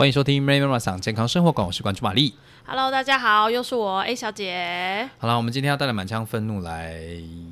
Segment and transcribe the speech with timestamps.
[0.00, 2.32] 欢迎收听《Mary 妈妈讲健康生活馆》，我是关注玛丽。
[2.64, 6.98] Hello，大家好，又是我 A 小姐好了，我们今天要带来满腔愤怒来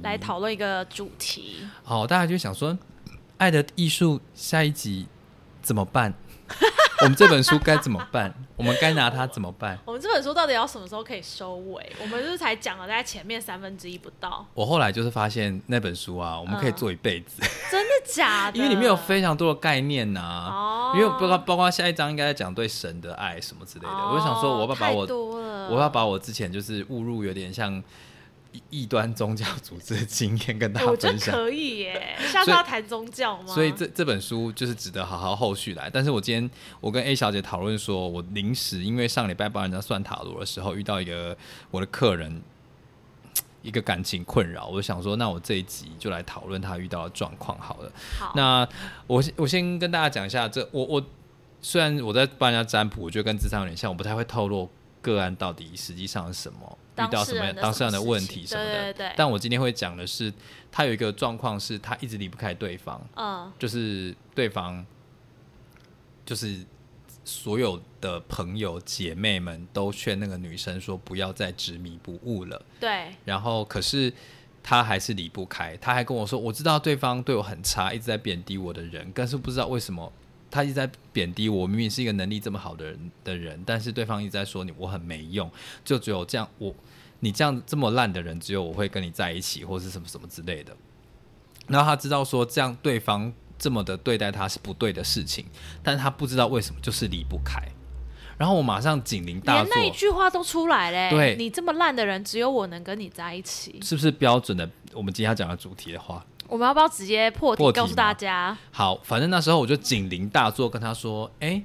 [0.02, 1.56] 来讨论一个主题。
[1.82, 2.72] 好，大家就想说，
[3.36, 5.06] 《爱的艺术》下一集
[5.60, 6.14] 怎么办？
[7.02, 8.34] 我们这本书该怎么办？
[8.56, 9.78] 我们该拿它怎么办？
[9.86, 11.92] 我们这本书到底要什么时候可以收尾？
[12.00, 18.58] 我们就是才讲了大概前面三分之一不到，我后来就是发现那本书啊，我们可以做一辈子，真的假的？
[18.58, 20.20] 因为里面有非常多的概念呐、
[20.50, 25.06] 哦，因为包括包括下一章应该在讲对神的爱什么之类的，我就想说，我要把我
[25.70, 27.80] 我要把我之前就是误入有点像
[28.52, 31.34] 异异端宗教组织的经验跟大家哎我觉得分享。
[31.34, 32.16] 可以耶。
[32.32, 33.54] 下次要谈宗教吗？
[33.54, 35.90] 所以这这本书就是值得好好后续来。
[35.90, 41.36] 但是我今天我跟 A 小姐讨论说，我临时因为上礼拜帮人家算塔罗的时候遇到一个
[41.70, 42.42] 我的客人
[43.60, 47.92] 一个感情困扰，我就想说，那我这一集就来讨论他遇到的状况好了。
[48.18, 48.66] 好，那
[49.06, 51.04] 我先我先跟大家讲一下，这我我
[51.60, 54.70] 虽然我在帮人家占卜，我觉得跟智商有点像，我不太会透露
[55.02, 58.72] 个案到底实际上是什么，遇到什么当事人的当事人的问题什么的。
[58.72, 60.32] 对对对但我今天会讲的是，
[60.70, 64.84] 他有一个状况是他一直离不开对方，嗯就是对方
[66.24, 66.64] 就是。
[67.24, 74.10] 所有的朋友姐妹们都劝那个女生说不要再执迷不悟了，对然后可是
[74.62, 80.10] 他还是离不开，他还跟我说，我知道对方对我很差，一直在贬低我的人，但是不知道为什么
[80.50, 85.50] 他一直在贬低我，明明是一个能力这么好的人的人，但是对方一直在说你我很没用，
[85.84, 86.74] 就只有这样我
[87.20, 90.76] 你这样这么烂的人，只有我会跟你在一起，或是什么什么之类的。
[91.66, 95.44] 然后他知道说这样对方这么的对待他是不对的事情，
[95.82, 97.60] 但是他不知道为什么就是离不开。
[98.38, 101.10] 然后我马上警铃大作，连那一句话都出来嘞。
[101.10, 103.80] 对你这么烂的人，只有我能跟你在一起。
[103.82, 104.70] 是不是标准的？
[104.92, 108.56] 我们今天要讲的主题的话，我们要不要直接破题告诉大家？
[108.72, 111.62] 好，反正那时候我就警铃大作，跟他说：“哎、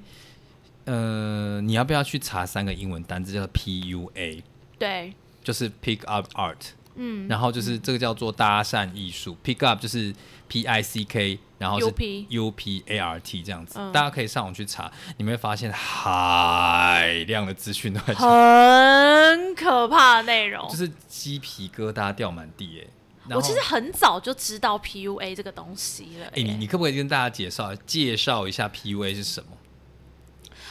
[0.84, 4.44] 呃，你要不要去查三个英文单字，叫做 PUA，
[4.78, 6.58] 对，就是 Pick Up Art，
[6.96, 10.14] 嗯，然后就是这个叫做搭讪艺术，Pick Up 就是
[10.50, 13.90] P I C K，然后是 UP U P A R T 这样子，嗯。
[13.94, 20.68] 大家可以上网去查，你们会发现海量的资讯都在，很可怕的内容。
[20.68, 22.82] 就是鸡皮疙瘩掉满地耶。
[22.82, 22.94] 然后
[23.30, 29.58] 我其实很早就知道 PUA 这个东西了、哎、你欸你可不可以跟大家介绍介绍一下 PUA 是什么？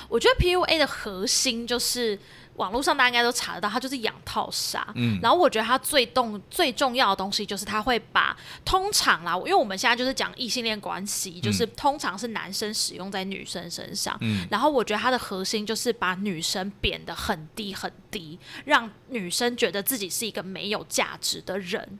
[0.08, 2.18] 我觉得 PUA 的核心就是
[2.56, 4.86] 网络上大家应该都查得到，它就是养套杀。
[4.94, 14.14] 嗯然后我觉得它最动最重要的东西就是它会把通常啦，因为我们现在就是讲异性恋关系，就是通常是男生使用在女生身上。
[14.20, 21.98] 嗯然后我觉得它的核心就是把女生贬得很低很低，让女生觉得自己是一个没有价值的人。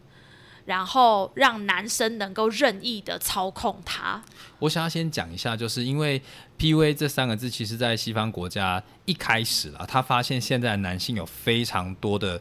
[0.65, 4.23] 然后让男生能够任意的操控她，
[4.59, 6.21] 我想要先讲一下，就是因为
[6.59, 12.41] PUA 这三个字，其实在西方国家一开始啦，他发现现在男性有非常多的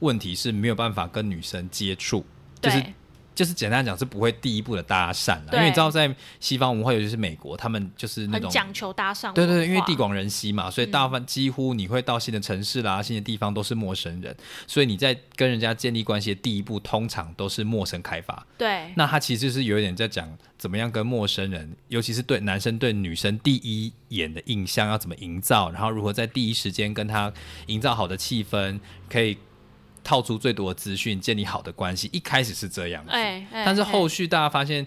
[0.00, 2.24] 问题是没有办法跟女生接触，
[2.60, 2.94] 就是对
[3.34, 8.50] 就是简单讲是不会第一步的搭讪了，因为你知道在西方文化，尤其是美国，他们就是那种。
[8.50, 9.32] 讲求搭讪。
[9.32, 9.96] 对对对，因为地。
[10.02, 14.34] 广人稀嘛，嗯所以大部分几乎你会到新的城市啦、新的地方都是陌生人，
[14.66, 18.44] 所以你在跟人家建立关系的第一步，通常都是陌生开发。
[18.58, 27.32] 对，那他其实是有一点在讲怎么样跟陌生人，尤其是对男生对女生第一眼的印象要怎么营造，然后如何在第一时间跟他
[27.66, 29.38] 营造好的气氛，可以
[30.02, 32.08] 套出最多的资讯，建立好的关系。
[32.12, 34.86] 一开始是这样子，哎、哎但是哎后续大家发现，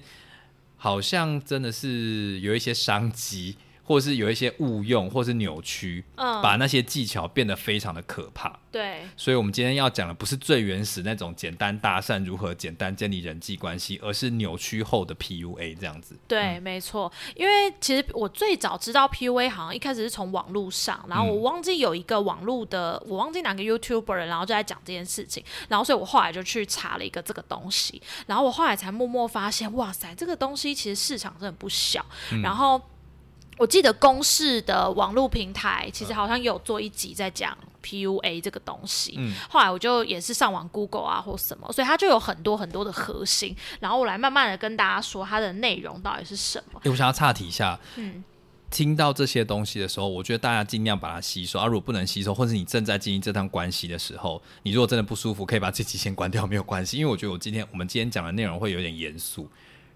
[0.78, 8.60] 好像真的是有一些商机，或者是有一些误用，或是扭曲，嗯把那些技巧变得非常的可怕。
[8.72, 16.18] 对所以，我们今天要讲的不是最原始那种简单搭讪如何简单建立人际关系，而是扭曲后的 PUA 这样子。
[16.28, 17.10] 对，没错。
[17.36, 32.06] 因为其实我最早知道 PUA 好像一开始是从网络上，然后我忘记有一个网络的，我忘记哪个 YouTuber，然后就在讲这件事情，然后所以我后来就去查了一个这个东西，然后我后来才默默发现，哇塞，这个东西其实市场真的不小，
[32.44, 32.82] 然后。
[33.58, 46.80] 我记得公式的网络平台其实好像有做一集在讲 PUA 这个东西，嗯后来我就也是上网 Google 啊或什么，所以它就有很多很多的核心，然后我来慢慢的跟大家说它的内容到底是什么。
[46.84, 48.24] 诶我想要岔题一下，嗯
[48.72, 51.60] 听到这些东西的时候，我觉得大家尽量把它吸收。
[51.60, 56.98] 啊，如果不能吸收，或是你正在经营这段关系的时候，你如果真的不舒服，可以把这集先关掉，没有关系。
[56.98, 59.50] 因为我觉得我今天我们今天讲的内容会有点严肃，对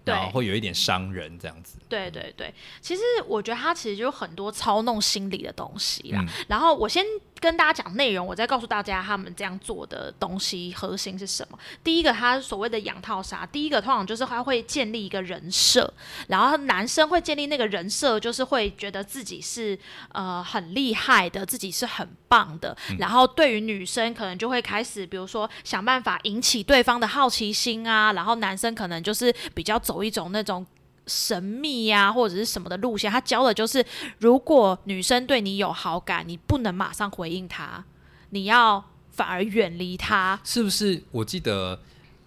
[0.04, 1.78] 然后会有一点伤人这样子。
[1.88, 6.20] 对对对，其实我觉得他其实就有很多操弄心理的东西啦。
[6.26, 7.04] 嗯然后我先
[7.40, 11.58] 跟大家讲内容，我再告诉大家他们这样做的东西核心是什么。
[11.82, 15.92] 第一个，他所谓的养套杀，第一个通常就是他会建立一个人设，
[16.28, 19.78] 然后男生会建立那个人设，就是会觉得自己是
[20.12, 22.76] 呃很厉害的，自己是很棒的。
[22.98, 28.12] 然后对于女生，可能就会开始，比如说想办法引起对方的好奇心啊。
[28.12, 30.66] 然后男生可能就是比较走一种那种。
[31.10, 33.84] 神秘呀，或者是什么的路线，他教的就是，
[34.18, 37.84] 如果女生对你有好感，你不能马上回应她，
[38.30, 41.02] 你要反而远离她，是不是？
[41.10, 41.80] 我记得。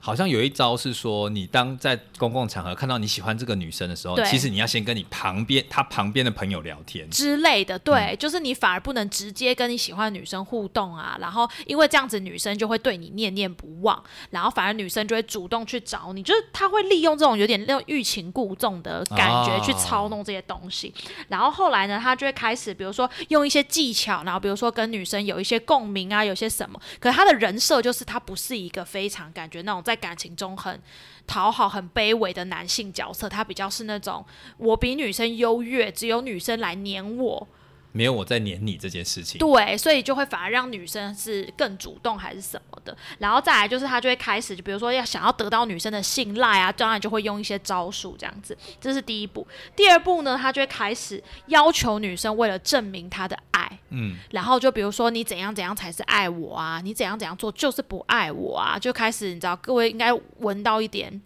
[0.05, 7.79] 好像有一招是说，你当在公共场合看到你喜欢这个女生的时候，其实你要先跟你旁边她旁边的朋友聊天之类的。
[7.79, 11.17] 对，就是你反而不能直接跟你喜欢的女生互动啊。
[11.21, 20.93] 然后因为这样子，女生就会对你念念不忘，然后反而女生就会主动去找你，就是她会利用这种有点那种欲擒故纵的感觉去操弄这些东西。
[21.29, 26.77] 然后后来呢，她就会开始，比如说用一些技巧，然后比如说跟女生有一些共鸣啊，有些什么。
[26.99, 29.92] 可是她的人设就是她不是一个非常感觉那种在。
[29.93, 30.81] 在感情中很
[31.27, 34.25] 讨好、很卑微的男性角色，他比较是那种
[34.57, 37.47] 我比女生优越，只有女生来黏我。
[37.93, 49.47] 没有我在黏你这件事情，对，所以就会反而让女生是更主动还是什么的，然后再来就是他就会开始，就比如说要想要得到女生的信赖啊，当然就会用一些招数这样子，这是第一步。
[49.75, 61.21] 第二步呢，他就会开始要求女生为了证明他的爱，嗯，然后就比如说你怎样怎样才是爱我啊，你怎样怎样做就是不爱我啊，就开始你知道各位应该闻到一点。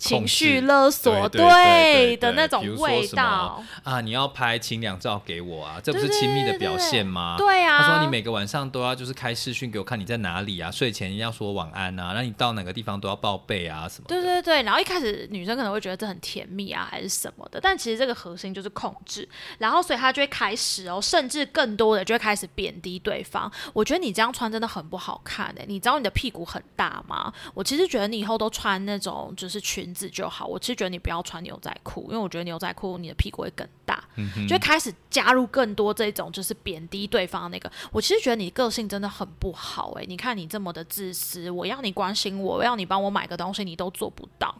[0.00, 4.00] 情绪勒索对的那种味道啊！
[4.00, 7.36] 你要拍清凉照给我啊，这不是亲密的表现吗？
[7.36, 14.06] 对啊，他说你每个晚上都要就是开视讯给我看你在哪里啊，睡前要说晚安啊，那你到哪个地方都要报备啊什么？
[14.08, 23.52] 对对对，然后一开始女生可能会觉得这很甜蜜啊，还是什么的，但其实这个核心就是控制，然后所以他就会开始哦，甚至更多的就会开始贬低对方。
[23.74, 27.30] 我觉得你这样穿真的很不好看哎，你知道你的屁股很大吗？
[27.52, 29.89] 我其实觉得你以后都穿那种就是裙。
[29.94, 37.70] 子就好，我其实觉得你不要穿牛仔裤，因为我觉得牛仔裤你的屁股会更大，嗯就开始加入更多这种就是贬低对方的那个。
[37.90, 44.54] 我其实觉得你个性真的很不好哎，你看你这么的自私，我要你关心我，我要你帮我买个东西，你都做不到，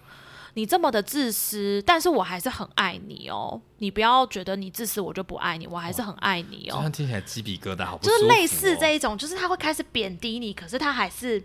[0.54, 3.60] 你这么的自私，但是我还是很爱你哦。
[3.78, 6.76] 你不要觉得你自私我就不爱你，我还是很爱你哦。
[6.76, 11.42] 这样听起来鸡皮疙瘩，好不就是类似这一种，就是他会开始贬低你，可是他还是。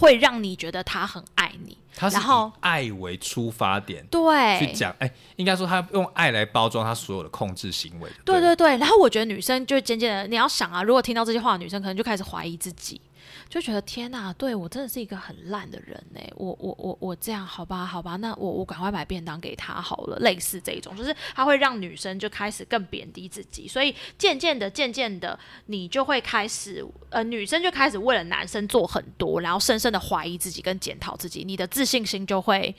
[0.00, 8.78] 会让你觉得他很爱你，他是以爱为出发点，对，去讲，哎，应该说他用爱来包装他所有的控制行为，对对对。
[8.78, 12.98] 然后我觉得女生就渐渐的，你要想啊，如果听到这些话，女生可能就开始怀疑自己。
[13.50, 16.20] 就觉得天呐，对我真的是一个很烂的人呢。
[16.36, 20.16] 我我我我这样好吧，好吧，那我我赶快买便当给他好了。
[20.20, 25.36] 类似这种，就是他会让女生就开始更贬低自己，所以渐渐的、渐渐的，
[25.66, 32.72] 你就会开始，呃，女生就开始为了男生做很多，然后深深的怀疑自己跟检讨自己，你的自信心就会。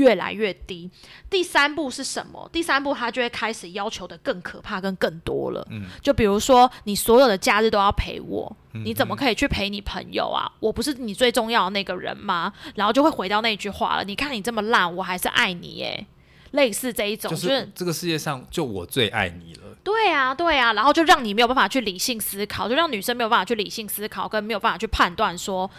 [0.00, 0.90] 越来越低。
[1.28, 2.48] 第三步是什么？
[2.50, 5.66] 第三步他就会开始要求的更可怕、跟更多了。
[5.70, 10.50] 嗯，就比如说你所有的假日都要陪我，你怎么可以去陪你朋友啊？
[10.58, 12.50] 我不是你最重要的那个人吗？
[12.74, 14.04] 然后就会回到那句话了。
[14.04, 16.06] 你看你这么烂，我还是爱你耶。
[16.52, 19.60] 类似这一种，就是这个世界上就我最爱你了。
[19.84, 25.70] 对啊，对啊，然后就让你没有办法去理性思考，就让女生没有办法去理性思考，跟没有办法去判断说。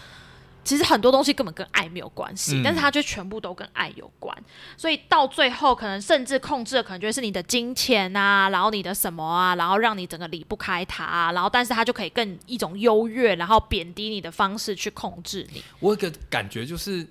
[0.63, 4.35] 其实很多东西根本跟爱没有关系，但是它却全部都跟爱有关，
[4.77, 15.63] 所以到最后可能甚至控制的可能就是你的金钱啊，然后你的什么啊，然后让你整个离不开他，然后但是他就可以更一种优越，然后贬低你的方式去控制你。
[15.79, 17.07] 我有个感觉就是，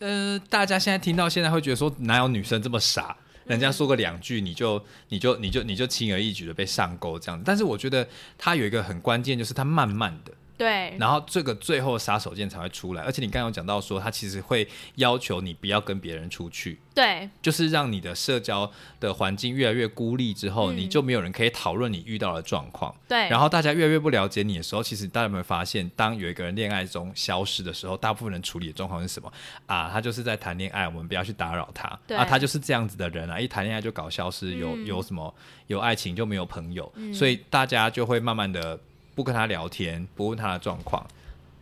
[0.00, 3.16] 呃，大家现在听到现在会觉得说，哪有女生这么傻？
[3.46, 7.44] 人家说个两句你就你就你就你就轻而易举的被上钩这样子。
[7.46, 8.06] 但是我觉得
[8.38, 10.32] 他有一个很关键，就是他慢慢的。
[10.56, 18.70] 对，然后这个最后杀手锏才会出来，而且你刚刚有讲到说，他其实会要求你不要跟别人出去，对，就是让你的社交
[19.00, 29.32] 的环境越来越孤立之后，你就没有人可以讨论你遇到的状况，对，然后大家越来越不了解你的时候，其实大家有没有发现，当有一个人恋爱中消失的时候，大部分人处理的状况是什么？
[29.66, 29.90] 啊？
[29.92, 35.34] 他就是在谈恋爱，我们不要去打扰他，啊，他就是这样子的人啊，一谈恋爱就搞消失，有有什么
[35.66, 38.78] 有爱情就没有朋友，所以大家就会慢慢的。
[39.14, 41.06] 不跟他聊天，不问他的状况，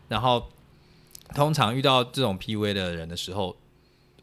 [0.09, 0.51] 然后
[1.35, 3.57] 通常遇到这种 P V 的人的时候，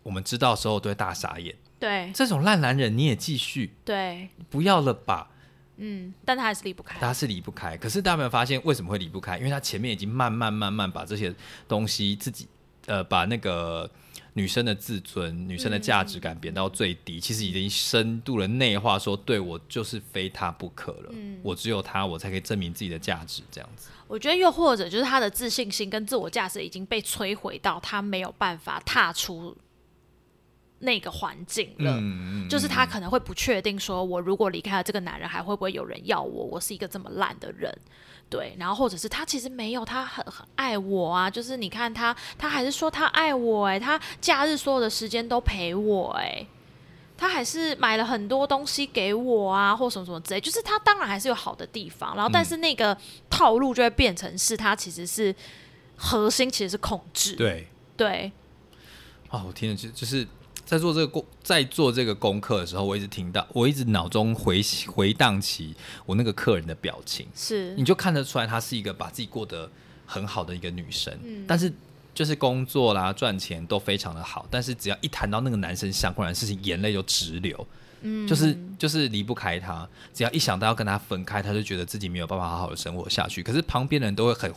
[0.04, 1.56] 我们知道时候都会大傻眼。
[1.80, 3.74] 对，这种烂男人你也继续？
[3.86, 5.30] 对，不要了吧。
[5.78, 7.00] 嗯，但他还是离不开。
[7.00, 9.38] 他是离不开，可是大家有没有发现为什么会离不开？
[9.38, 11.34] 因为他前面已经慢慢慢慢把这些
[11.68, 12.48] 东西自己
[12.88, 13.90] 呃，把那个。
[14.40, 23.90] 女生的自尊、女生的价值感贬到最低，其实已经深度的内化，说对我就是非他不可了，我只有他，我才可以证明自己的价值，这样子。
[24.08, 29.58] 我觉得又或者就是他的自信心跟自我价值已经被摧毁到，他没有办法踏出。
[30.82, 32.02] 那个环境了，
[32.50, 36.46] 就是他可能会不确定，说我如果离开了这个男人，还会不会有人要我？
[36.46, 37.70] 我是一个这么烂的人，
[38.30, 38.56] 对。
[38.60, 41.30] 然后或者是他其实没有，他很很爱我啊。
[41.30, 46.46] 就是你看他，他还是说他爱我，哎，他假日所有的时间都陪我，哎，
[47.18, 50.40] 他还是买了很多东西给我啊，或什么什么之类。
[50.40, 52.98] 就是他当然还是有好的地方，然后但是那个
[53.30, 55.36] 套路就会变成是他其实是
[55.96, 57.36] 核心，其实是控制。
[57.36, 57.68] 对
[57.98, 58.32] 对。
[59.30, 60.28] 啊，我听了就就是。
[60.70, 65.74] 在做这个功，在做这个功课的时候，我一直听到，我一直脑中回回荡起
[66.06, 69.68] 我那个客人的表情，是，你就看得出来，她是一个把自己过得
[70.06, 71.74] 很好的一个女生，嗯，但是
[72.14, 77.68] 就是工作啦、赚钱都非常的好，但是只要一谈到那个男生相关的事情，眼泪就直流。
[78.02, 83.44] 嗯，就是就是离不开他，只要一想到要跟他分开，他就觉得自己没有办法好好的生活下去。
[83.44, 84.54] 可是旁边的人都会很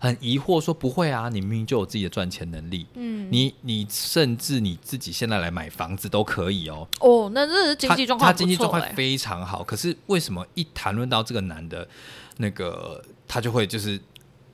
[0.00, 6.86] 很疑惑，说不会啊，你明明就有自己的赚钱能力，嗯，你你甚至你自己现在来买房子都可以哦。
[7.00, 9.62] 哦，那这是经济状况，他经济状况非常好。
[9.62, 11.86] 可是为什么一谈论到这个男的，
[12.36, 14.00] 那个他就会就是。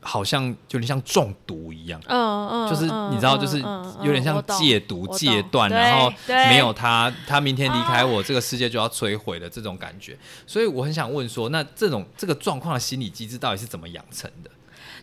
[0.03, 3.59] 好像有点像中毒一样，嗯嗯，就是你知道，就是
[4.03, 10.17] 有点像戒毒戒断，然后没有他，他明天离开我，这个世界就要摧毁的这种感觉。
[10.47, 14.51] 所以我很想问说，那这种这个状况的心理机制到底是怎么养成的？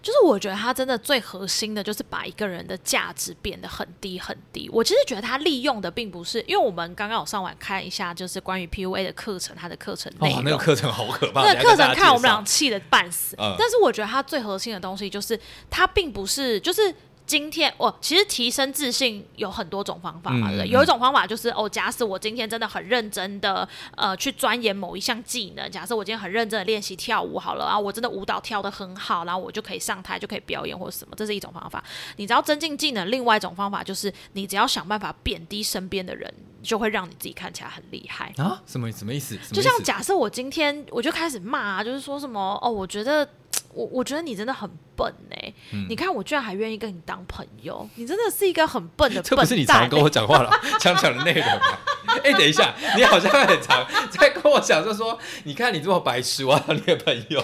[0.01, 4.69] 就是我觉得他真的最核心的，就是把一个人的价值变得很低很低。
[4.71, 13.35] 我其实觉得他利用的并不是，因为我们刚刚有上网看一下，就是关于 PUA 的课程，他的课程内容，那个课程好可怕，那个课程看我们俩气的半死。
[13.37, 15.39] 但是我觉得他最核心的东西，就是
[15.69, 16.93] 他并不是就是。
[17.27, 20.49] 今天我其实提升自信有很多种方法嘛？
[20.63, 23.67] 有一种方法就是哦，假使我今天真的很认真的
[23.97, 31.83] 呃去钻研某一项技能，假设我今天很认真的练习跳舞好了，然后我真的舞蹈跳得很好，然后我就可以上台就可以表演或者什么，这是一种方法。
[32.15, 38.61] 你只要增进技能，另外一种方法就是你只要想办法贬低身边的人，就会让你自己看起来很厉害啊？
[38.65, 39.37] 什么什么意思？
[39.51, 43.27] 就像假设我今天我就开始骂，就是说什么哦，我觉得。
[43.77, 45.53] 我我觉得你真的很笨哎！
[45.87, 49.21] 你看我居然还愿意跟你当朋友，你真的是一个很笨的。
[49.23, 50.49] 这不是你常跟我讲话了，
[50.81, 51.77] 常讲的内容吗？
[52.23, 57.43] 哎，等一下，你好像很常在跟我讲，就说你看你这么白痴，我要当你的朋友。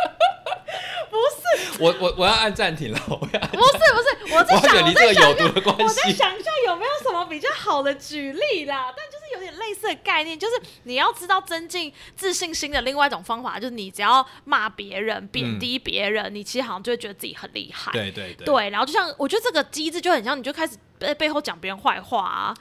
[1.10, 3.00] 不是，我我我要按暂停了。
[3.08, 5.82] 我要不是不是，我在想你这个有毒的关系。
[5.82, 10.54] 我在想一下有没有什么比较好的举例啦，但就是有点类似的概念，就是
[10.84, 17.90] 你要知道增进自信心的另外一种方法，就是你只要骂别人、贬低别人，你其实好像就会觉得自己很厉害。
[17.90, 18.44] 对对对。
[18.44, 22.54] 对，然后就像我觉得这个机制就很像，你就开始在背后讲别人坏话啊。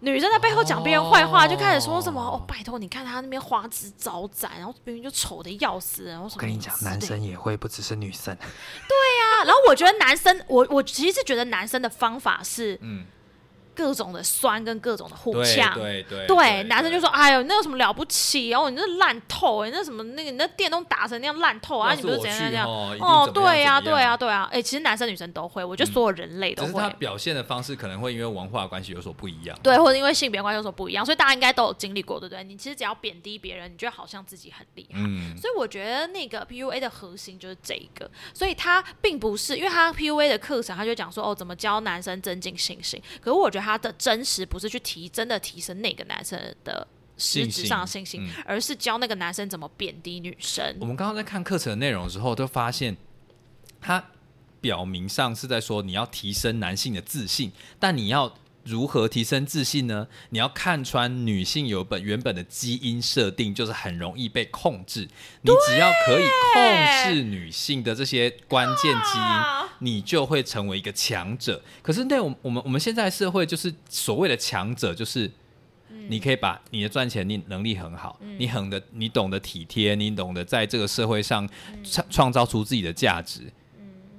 [0.00, 6.38] 女生在背后讲别人坏话，就开始说什么哦，拜托你看他那边花枝招展，然后明明就丑的要死，然后什么？
[6.38, 8.34] 我跟你讲，男生也会，不只是女生。
[8.36, 13.06] 对呀，然后我觉得男生，我我其实是觉得男生的方法是嗯。
[13.76, 18.52] 各种的酸跟各种的互呛，对对对，男生就说：“哎呦，那有什么了不起？
[18.54, 21.92] 哦，你那烂透哎，那什么那个你那电动打成那样烂透啊？
[21.92, 22.66] 你不是怎样怎样？
[22.66, 24.48] 哦，对呀，对呀，对啊！
[24.50, 26.80] 哎，其实男生女生都会，我觉得所有人类都会。
[26.80, 32.42] 他表现的方式可能会因为文化关系有所不一样，对，或者因为性别关系有所不一样，所以大家应该都有经历过，对不对？
[32.42, 34.98] 你其实只要贬低别人，你觉得好像自己很厉害。
[34.98, 43.02] 嗯，所以我觉得那个 PUA 的核心就是这一个，所以他并不是因为他 PUA 的课程，他就讲说哦，怎么教男生增进信心。
[43.20, 44.46] 可是我觉得他的真实。
[44.46, 46.86] 不是去提真的提升那个男生的
[47.18, 50.76] 实质上的信心，而是教那个男生怎么贬低女生。
[50.78, 52.96] 我们刚刚在看课程的内容的时候，都发现
[53.80, 54.02] 他
[54.60, 58.32] 表明上是在说你要提升男性的自信，但你要
[58.66, 60.06] 如何提升自信呢？
[60.30, 65.08] 你要看穿女性有本原本的基因设定，就是很容易被控制。
[65.42, 69.66] 你只要可以控制女性的这些关键基因。
[69.80, 71.62] 你就会成为一个强者。
[71.82, 75.30] 可是，那我我们我们现在社会就是所谓的强者，就是
[76.08, 81.46] 你可以把你的赚钱，你能力很好，你很的，你懂得体贴，你懂得在这个社会上
[81.84, 83.52] 创创造出自己的价值。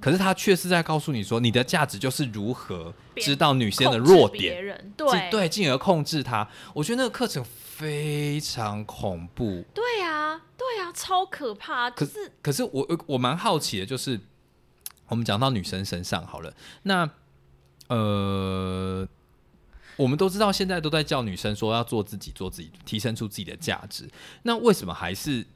[0.00, 6.48] 可是他却是在告诉你说，你的价值就是如何知道女生的弱点，对对，进而控制她。
[6.74, 9.64] 我觉得那个课程非常恐怖。
[9.74, 11.90] 对啊，对啊，超可怕。
[11.90, 14.20] 可是，可是我我蛮好奇的，就是。
[15.10, 16.52] 我们讲到女生身上好了，
[16.82, 17.08] 那
[17.86, 19.08] 呃，
[19.96, 24.06] 我们都知道现在都在叫女生说要做自己，做自己，提升出自己的价值。
[24.42, 25.46] 那为什么还是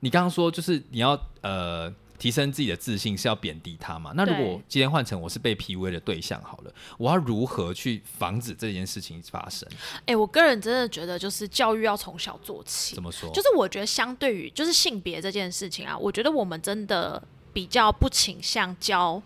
[0.00, 4.12] 你刚刚说就是你要呃提升自己的自信是要贬低他嘛？
[4.14, 9.66] 那如果今天换成我是被 PUA 的对象好了，我要如何去防止这件事情发生？
[10.04, 13.02] 哎、我个人真的觉得就是教育要从小做起怎。
[13.02, 13.30] 么说？
[13.32, 17.20] 就是我觉得相对于就是性别这件事情啊，我觉得我们真的
[17.54, 19.22] 比较不倾向教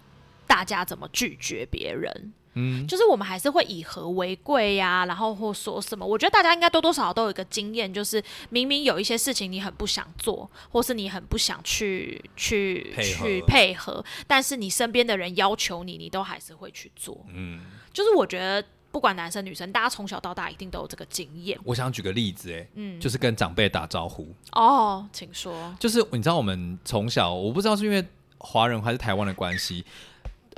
[0.47, 2.33] 大家怎么拒绝别人。
[2.55, 17.25] 嗯，就是我们还是会以和为贵呀，然后或说什么，我觉得大家应该多多少少都有一个经验，就是明明有一些事情你很不想做，或是你很不想去去配去配合，但是你身边的人要求你，你都还是会去做。
[17.33, 17.61] 嗯，
[17.93, 21.59] 就是我觉得不管男生女生，大家从小到大一定都有这个经验。
[21.65, 24.33] 我想举个例子，哎，嗯，就是跟长辈打招呼。
[24.53, 25.75] 哦，请说。
[25.81, 28.05] 就是你知道，我们从小我不知道是因为
[28.39, 29.85] 华人还是台湾的关系，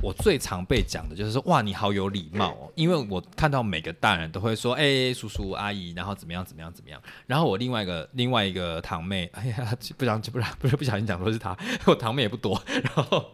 [0.03, 2.71] 我最常被讲的就是说，哇，你好有礼貌哦。
[2.75, 7.01] 因为我看到每个大人都会说，哎、叔叔阿姨，然后怎么样怎么样怎么样。
[7.27, 12.61] 然后我另外一个另外一个堂妹， 哎呀，不想不然不是不小心讲说是她，我堂妹也不多。
[12.67, 13.25] 然后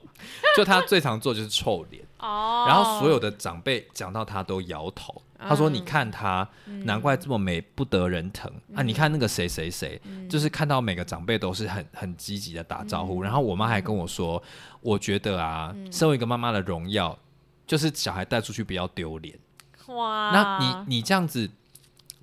[0.56, 5.20] 就她最常做就是臭脸，哦，然后所有的长辈讲到她都摇头。
[5.48, 6.48] 他说：“你看他，
[6.84, 8.82] 难怪这么美，不得人疼、啊！
[8.82, 13.22] 你看那个谁谁谁，就是看到每个长辈都是很很积极的打招呼。
[13.22, 14.42] 然后我妈还跟我说，
[14.80, 17.18] 我觉得啊，身为一个妈妈的荣耀，
[17.66, 19.38] 就是小孩带出去不要丢脸。
[19.86, 21.50] 哇，那你你这样子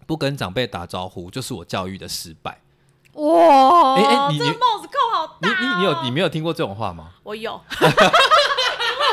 [0.05, 2.61] 不跟长辈打招呼，就是我教育的失败。
[3.13, 5.57] 哇，哎哎你你这帽子扣好你大、哦。
[5.59, 7.11] 你你有你没有听过这种话吗？
[7.23, 7.59] 我有，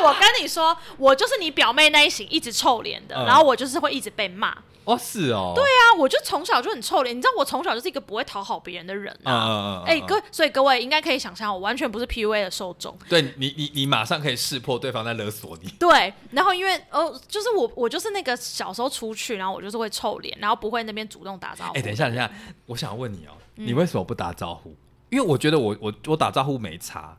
[0.06, 4.56] 我跟你说，我就是你表妹那一型一直臭脸的，嗯然后我就是会一直被骂。
[4.84, 9.44] 哦，是哦，对啊，我就从小就很臭脸，你知道我从小就是一个不会讨好别人的人嗯，啊。
[9.44, 12.96] 嗯嗯嗯，哎、嗯各所以各位应该可以想象，我完全不是 PUA 的受众。
[13.08, 15.68] 对你你你马上可以识破对方在勒索你。
[15.70, 21.76] 对，然后因为哦，就是我我就是那个小时候出去，然后我就是会臭脸，然后不会那边主动打招呼。
[21.76, 22.30] 哎、等一下，等一下，
[22.66, 24.72] 我想问你哦、嗯你为什么不打招呼？
[25.10, 27.16] 因为我觉得我我我打招呼没差，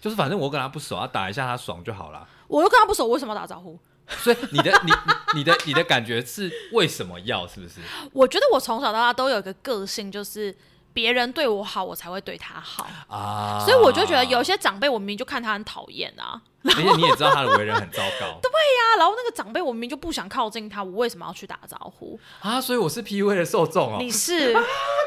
[0.00, 2.26] 就是反正我跟他不熟，他打一下他爽就好了。
[2.46, 3.78] 我又跟他不熟，我为什么要打招呼？
[4.08, 7.46] 所以你的你你你的你的感觉是为什么要？
[7.46, 7.74] 是不是？
[8.12, 10.56] 我觉得我从小到大都有一个个性，就是
[10.94, 12.86] 别人对我好，我才会对他好。
[13.08, 22.18] 啊，所以我就觉得有些长辈，我明明就看他很讨厌啊，而且你也知道他的为人很糟糕 对啊，然后那个长辈我明明就不想靠近他，我为什么要去打招呼？
[22.40, 24.56] 啊，所以我是 PUA 的受众哦、你是，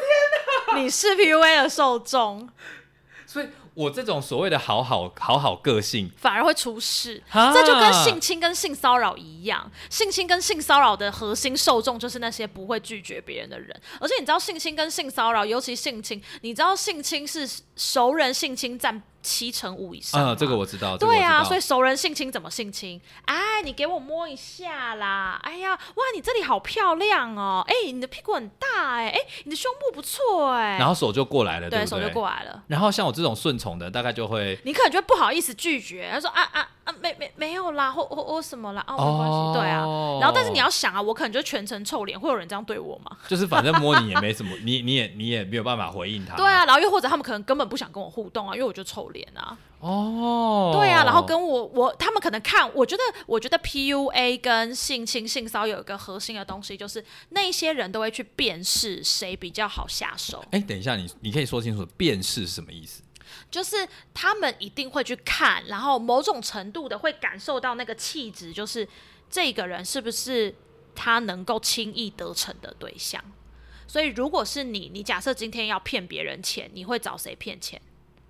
[0.76, 2.48] 你是 PUA 的受众，
[3.26, 7.22] 所以我这种所谓的好好好好个性，反而会出事。
[7.30, 13.70] 啊这就跟性侵跟性骚扰一样，性侵跟性骚扰的核心受众就是那些不会拒绝别人的人。
[14.00, 23.00] 而且你知道性侵跟性骚扰，尤其性侵，你知道性侵是熟人性侵占七成五以上这个我知道，对啊，所以熟人性侵怎么性侵？
[23.26, 25.40] 哎，你给我摸一下啦！
[25.44, 27.64] 哎呀，哇，你这里好漂亮哦！
[27.68, 30.78] 哎，你的屁股很大哎，哎，你的胸部不错哎。
[30.78, 31.86] 然后手就过来了，对？
[31.86, 32.64] 手就过来了。
[32.68, 36.68] 然后像我这种顺从的，大概就会你可能就会不好意思拒绝，他说啊啊啊，
[37.02, 39.86] 没没没有啦，或或或什么啦，哦，没关系，对啊。
[40.20, 43.18] 然后，但是你要想啊，我可能就全程臭脸，会有人这样对我吗？
[43.28, 46.36] 就是反正摸你也没什么，你你也你也没有办法回应他。
[46.36, 49.58] 对啊，然后又或者他们可能根本不想跟我互动啊，因为我就臭脸啊。
[49.80, 63.02] 哦，对啊，然后跟我我他们可能看，我觉得我觉得 PUA 跟性侵性骚有一个核心的东西，就是那一些人都会去辨识谁比较好下手，哎，等一下，你你可以说清楚辨识是什么意思？
[63.50, 68.88] 就是他们一定会去看，然后某种程度的会感受到那个气质，就是
[69.30, 70.54] 这个人是不是
[70.96, 73.24] 他能够轻易得逞的对象。
[73.88, 77.82] 所以如果是你，你假设今天要骗别人钱，你会找谁骗钱？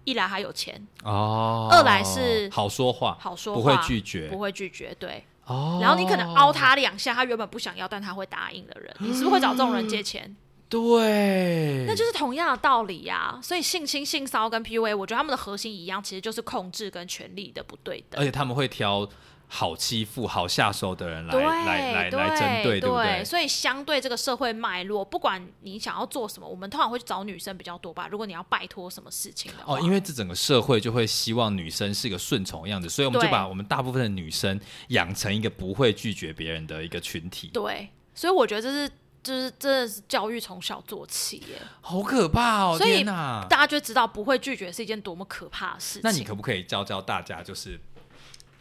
[0.03, 5.23] 一来还有钱，哦，二来是好说话，好说不会拒绝不会拒绝，对。
[5.45, 5.77] 哦。
[5.79, 10.35] 然后你可能凹他两下，他原本不想要，但他会答应的人，你是不是会找这种人借钱？
[10.71, 18.21] 对，那就是同样的道理呀、所以性侵、性骚跟 PUA，我觉得他们的核心一样，其实就是控制跟权力的不对等。
[18.21, 19.05] 而且他们会挑
[19.49, 23.21] 好欺负、好下手的人来对来来来针对，对不对？
[23.25, 28.07] 所以相对这个社会脉络，不管你想要做什么，我们通常会去找女生比较多吧。
[28.09, 34.57] 如果你要拜托什么事情的话，哦，因为这整个社会就会希望女生是一个顺从的样子，所以我们就把我们大部分的女生
[34.87, 38.89] 养成一个不会拒绝别人的一个群体，对，所以我觉得这是
[39.23, 42.77] 就是真的是教育从小做起耶，好可怕哦！
[42.77, 43.45] 所以呢！
[43.49, 46.01] 大家就知道不会拒绝是一件多么可怕的事情。
[46.03, 47.79] 那你可不可以教教大家，就是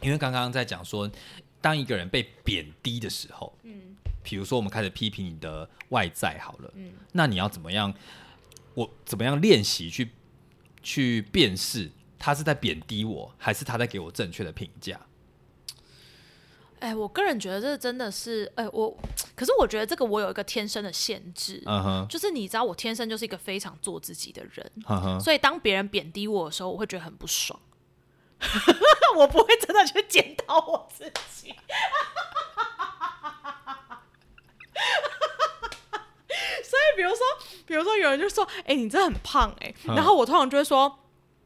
[0.01, 1.09] 因为刚刚在讲说，
[1.59, 7.93] 当一个人被贬低的时候，嗯，比如说我们开始批评你的外在好了，嗯，那你要怎么样？
[8.73, 10.11] 我怎么样练习去
[10.81, 14.99] 去辨识他是在贬低我，还是他在给我正确的评价？
[16.79, 18.97] 哎，我个人觉得这真的是，哎，我
[19.41, 21.63] 可是我觉得这个我有一个天生的限制，
[22.07, 24.71] 就是你知道我天生就是一个非常做自己的人，
[25.19, 27.59] 所以当别人贬低我的时候，我会觉得很不爽。
[29.17, 31.51] 我不会真的去检讨我自己。
[36.63, 37.17] 所以，比如说，
[37.65, 40.99] 比如说，有人就说：“哎、你真的很胖哎、嗯然后我通常就会说：“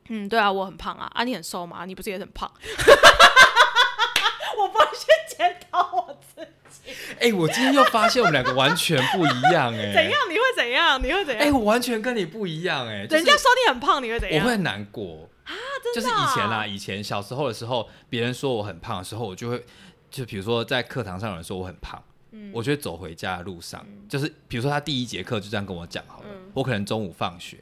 [0.10, 1.86] 嗯，对啊，我很胖啊，啊，你很瘦吗？
[1.86, 2.52] 你不是也很胖？”
[4.60, 5.06] 我不会去
[5.38, 6.52] 检讨我自己。
[7.20, 10.20] 哎、我今天又发现我们两个完全不一样哎、怎样？
[10.30, 11.04] 你会怎样？
[11.04, 11.54] 你会怎样哎、样？
[11.60, 14.44] 我完全跟你不一样哎、就是人家说你很胖，你会怎样？
[14.44, 15.54] 我会很难过啊，
[15.94, 19.64] 就是的啊以前啦，以前小时候的时候，别人说我很胖的时候，我就会，
[20.10, 27.58] 就比如说在课堂上有人说我很胖，嗯我就会走回家的路上，就是比如说他第一节课就这样跟我讲好了，嗯我可能中午放学，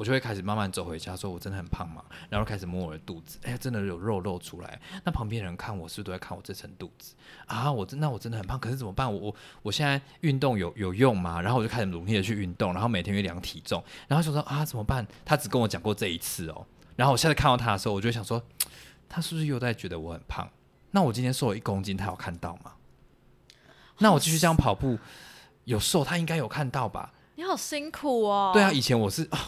[0.00, 2.02] 我就会开始慢慢走回家，说我真的很胖吗？
[2.30, 4.80] 然后开始摸我的肚子，哎、真的有肉露出来。
[5.04, 7.70] 那旁边人看我是不是都在看我这层肚子啊？
[7.70, 9.12] 我真那我真的很胖，可是怎么办？
[9.12, 11.38] 我我我现在运动有有用吗？
[11.42, 15.06] 然后我就开始努力的去运动，然后每天去量体重，然后就说啊怎么办？
[15.22, 16.66] 他只跟我讲过这一次哦。
[16.96, 18.42] 然后我下次看到他的时候，我就想说，
[19.06, 20.48] 他是不是又在觉得我很胖？
[20.92, 22.72] 那我今天瘦了一公斤，他有看到吗？
[23.98, 24.98] 那我继续这样跑步，
[25.64, 27.12] 有瘦，他应该有看到吧？
[27.40, 28.50] 你好辛苦哦。
[28.52, 29.38] 对啊，，以前我是哦、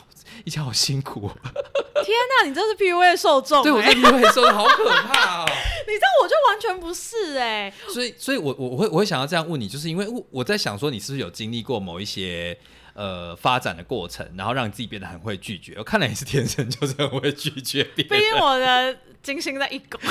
[0.45, 1.37] 以前好辛苦、哦，
[2.03, 5.45] 天哪，你这是 PUA 受众、对我哎在约会瘦的好可怕哦。
[5.87, 12.57] 你知道我就完全不是哎、所以，所以我我我会我会想要这样问你，就是因为我我在想说，你是不是有经历过某一些
[12.95, 15.75] 呃发展的过程，然后让你自己变得很会拒绝？
[15.77, 18.41] 我看来你是天生就是很会拒绝别毕竟人。
[18.41, 20.01] 我的金星在一宫。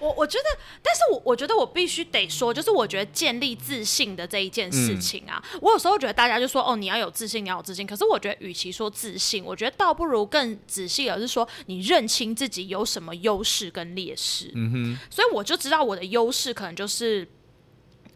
[0.00, 0.44] 我，我觉得，
[0.82, 7.86] 但是我我觉得我必须得说，就是我觉得建立自信的这一件事情啊，我有时候觉得大家就说哦，你要有自信，你要有自信。
[7.86, 14.50] 可是我觉得，与其说自信，我觉得倒不如更仔细的是说，你认清自己有什么优势跟劣势。
[14.54, 17.26] 嗯哼，所以我就知道我的优势可能就是。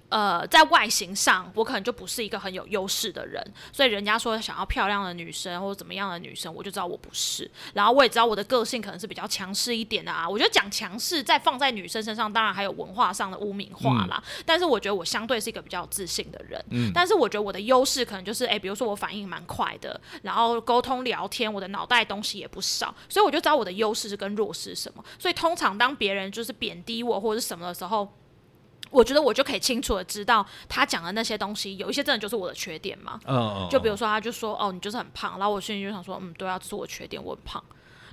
[0.09, 7.51] 呃，在外形上，我可能就不是一个很有优势的人，所以人家说想要漂亮的女生或者怎么样的女生，我就知道我不是。
[7.73, 10.29] 然后我也知道我的个性可能是比较强势一点的啊。
[10.29, 14.23] 我觉得讲强势，在放在女生身上，当然还有文化上的污名化啦。
[14.47, 16.65] 但是我觉得我相对是一个比较有自信的人。
[16.71, 25.05] 嗯但是我觉得我的优势可能就是，哎、比如说我反应蛮快的，然后沟通聊天，我的脑袋东西也不少，所以我就知道我的优势是跟弱势是什么。
[25.19, 28.09] 所以通常当别人就是贬低我或者是什么的时候，
[28.95, 33.19] 我觉得我就可以清楚的知道他讲的那些东西，有一些真的就是我的缺点嘛。
[33.69, 37.63] 就比如说，他就说：“哦，你就是很胖。”然后我心里就想说：“嗯，对啊，这是我的缺点，我很胖。”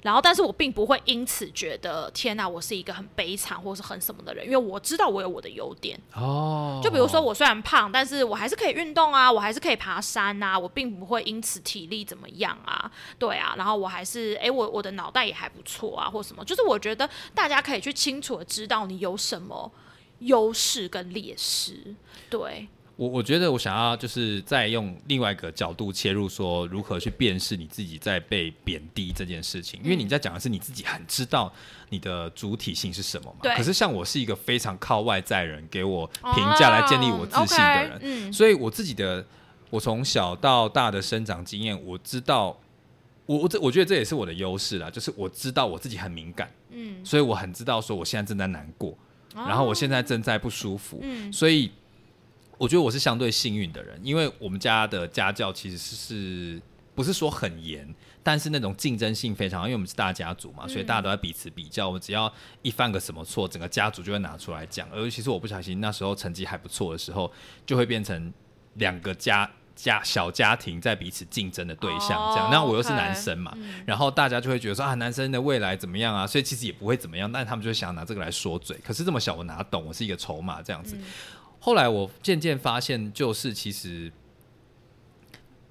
[0.02, 5.96] 然后，但是我并不会因此觉得天哪，我是一个很悲惨或是很什么的人，因为我知道我有我的优点。
[6.16, 19.72] 哦，就比如说，我虽然胖，但是我还是可以运动啊，我还是可以爬山啊，我并不会因此体力怎么样啊，对啊，然后我还是诶，我我的脑袋也还不错啊，或什么，就是我觉得大家可以去清楚的知道你有什么
[20.22, 21.94] 优势跟劣势，
[22.30, 31.52] 对，我我觉得我想要就是再用另外一个角度切入，说如何去辨识你自己在被贬低这件事情，因为你在讲的是你自己很知道
[31.90, 33.40] 你的主体性是什么嘛。
[33.44, 33.56] 对。
[33.56, 38.34] 可是像我是一个非常靠外在人给我评价来建立我自信的人，嗯。
[38.34, 39.26] 所以我自己的
[39.70, 42.58] 我从小到大的生长经验，我知道。
[43.28, 48.98] 我我这我觉得这也是我的优势啦，就是我知道我自己很敏感，嗯，所以我很知道说我现在正在难过，
[49.36, 51.72] 然后我现在正在不舒服，嗯所以
[52.58, 56.62] 我觉得我是相对幸运的人，因为我们家的家教其实是是
[56.94, 57.88] 不是说很严，
[58.22, 61.90] 但是那种竞争性非常，因为我们是大家族嘛，所以大家都在彼此比较。
[61.90, 64.88] 我只要一犯个什么错，整个家族就会拿出来讲。
[64.92, 67.32] 而尤其是我不小心那时候成绩还不错的时候，
[67.66, 68.32] 就会变成
[68.76, 69.50] 两个家。
[69.82, 76.28] 家小家庭在彼此竞争的对象，这样，哦那我又是男生嘛，然后大家就会觉得说啊，男生的未来怎么样啊？
[76.28, 78.78] 所以其实也不会怎么样，但他们就想拿这个来说嘴。
[78.86, 79.84] 可是这么小，我哪懂？
[79.86, 80.96] 我是一个筹码这样子。
[81.60, 84.12] 后来我渐渐发现，就是其实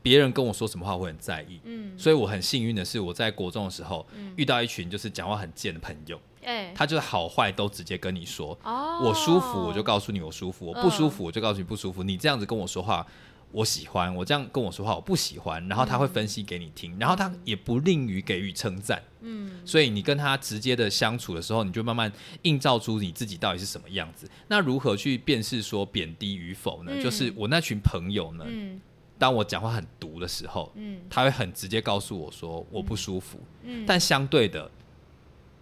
[0.03, 1.61] 别人跟我说什么话，我会很在意。
[1.65, 8.59] 嗯，所以我很幸运的是，我在国中的时候、遇到一群就是讲话很贱的朋友，哎、他就是好坏都直接跟你说。
[8.65, 12.03] 哦，我舒服，我就告诉你我舒服；我不嗯舒服，我就告诉你不舒服。
[12.03, 13.07] 你这样子跟我说话，
[13.53, 15.67] 我喜欢；我这样跟我说话，我不喜欢。
[15.69, 19.03] 然后他会分析给你听，然后他也不吝于给予称赞。
[19.21, 22.11] 嗯，所以你跟他直接的相处的时候，你就慢慢
[22.43, 24.29] 映照出你自己到底是什么样子。
[24.49, 26.93] 那如何去辨识说贬低与否呢？
[26.95, 28.81] 嗯就是我那群朋友呢，嗯
[29.19, 33.39] 当我讲话很毒的时候，嗯他会很直接告诉我说我不舒服。
[33.65, 34.71] 嗯，但相对的，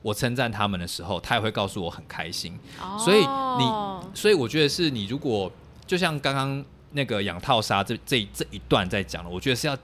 [0.03, 2.57] 我称赞他们的时候，他也会告诉我很开心。
[2.81, 5.51] 哦所以你所以我觉得是你如果
[5.87, 9.77] 就像刚刚那个养套杀这这这一段在讲了，我觉得是要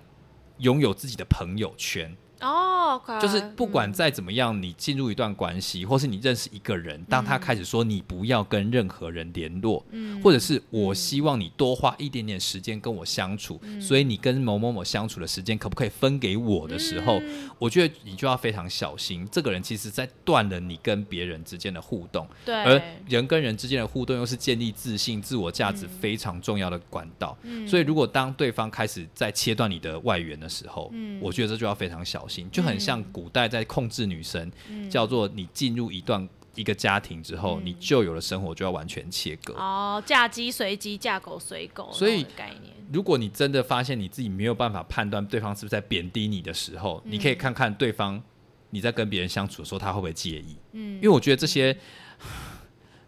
[0.59, 2.17] 拥有自己的朋友圈。
[2.45, 3.93] 哦就是不管嗯。
[3.93, 10.21] 再怎么样，你进入一段关系，或是你认识一个人，当他开始说你不要跟任何人联络，嗯。
[10.23, 13.81] 或者是我希望你多花一点点时间跟我相处，嗯。
[13.81, 17.51] 所以你跟某某某相处的时间可不可以分给我的时候，嗯。
[17.59, 27.37] 我觉得你就要非常小心，这个人其实在断了你跟别人之间的互动，对，而人跟人之间的互动又是建立自信、自我价值非常重要的管道。
[27.43, 27.69] 嗯。
[27.69, 31.21] 所以，如果当对方开始在切断你的外援的时候，嗯。
[31.23, 39.55] 我觉得这就要非常小心，就很像古代在控制女生，嗯叫做你进入一段一个家庭之后，你旧有的生活就要完全切割。
[39.55, 42.73] 哦，嫁鸡随鸡，嫁狗随狗，所以概念。
[42.93, 48.23] 如果你真的发现你自己没有办法判断对方是不是在贬低你的时候，你嗯可以看看对方
[48.71, 50.57] 你在跟别人相处的时候，他会不会介意？
[50.73, 51.77] 嗯因为我觉得这些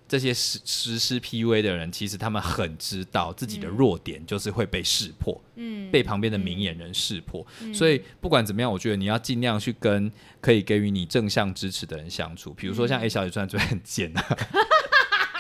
[0.09, 7.45] 这些实实施 PUA 的人，其实他们很知道自己的弱点就是会被识破，嗯，被旁边的明眼人识破。
[7.75, 12.55] 所以不管怎么样，我觉得你要尽量去跟可以给予你正向支持的人相处。
[12.55, 14.39] 比如说嗯像 A 小姐，虽然嘴很贱啊，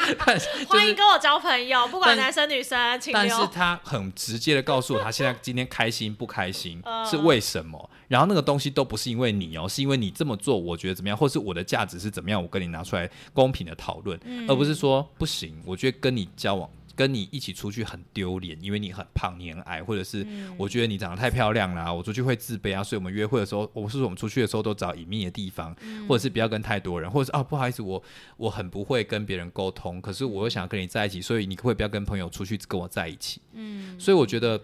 [0.26, 3.34] 但是 就是欢迎跟我交朋友，不管男生女生，请但是。
[3.52, 7.90] 他很直接的告诉我，他现在今天开心不开心嗯是为什么？
[8.08, 16.68] 然后那个东西都不是因为你哦，是因为你这么做，我觉得怎么样，或是我的价值是怎么样，我跟你拿出来公平的讨论，嗯而不是说不行，我觉得跟你交往。
[16.96, 28.02] 跟你一起出去很丢脸，因为你很胖，你很矮，或者是嗯我觉得你长得太漂亮啦，我出去会自卑啊，所以我们约会的时候，我是说我们出去的时候都找隐秘的地方，嗯或者是不要跟太多人，或者是啊不好意思，我
[28.38, 33.40] 我很不会跟别人沟通，可是我又想要跟你在一起，所以你可不可以不要跟朋友出去跟我在一起？
[33.52, 34.60] 嗯，所以我觉得，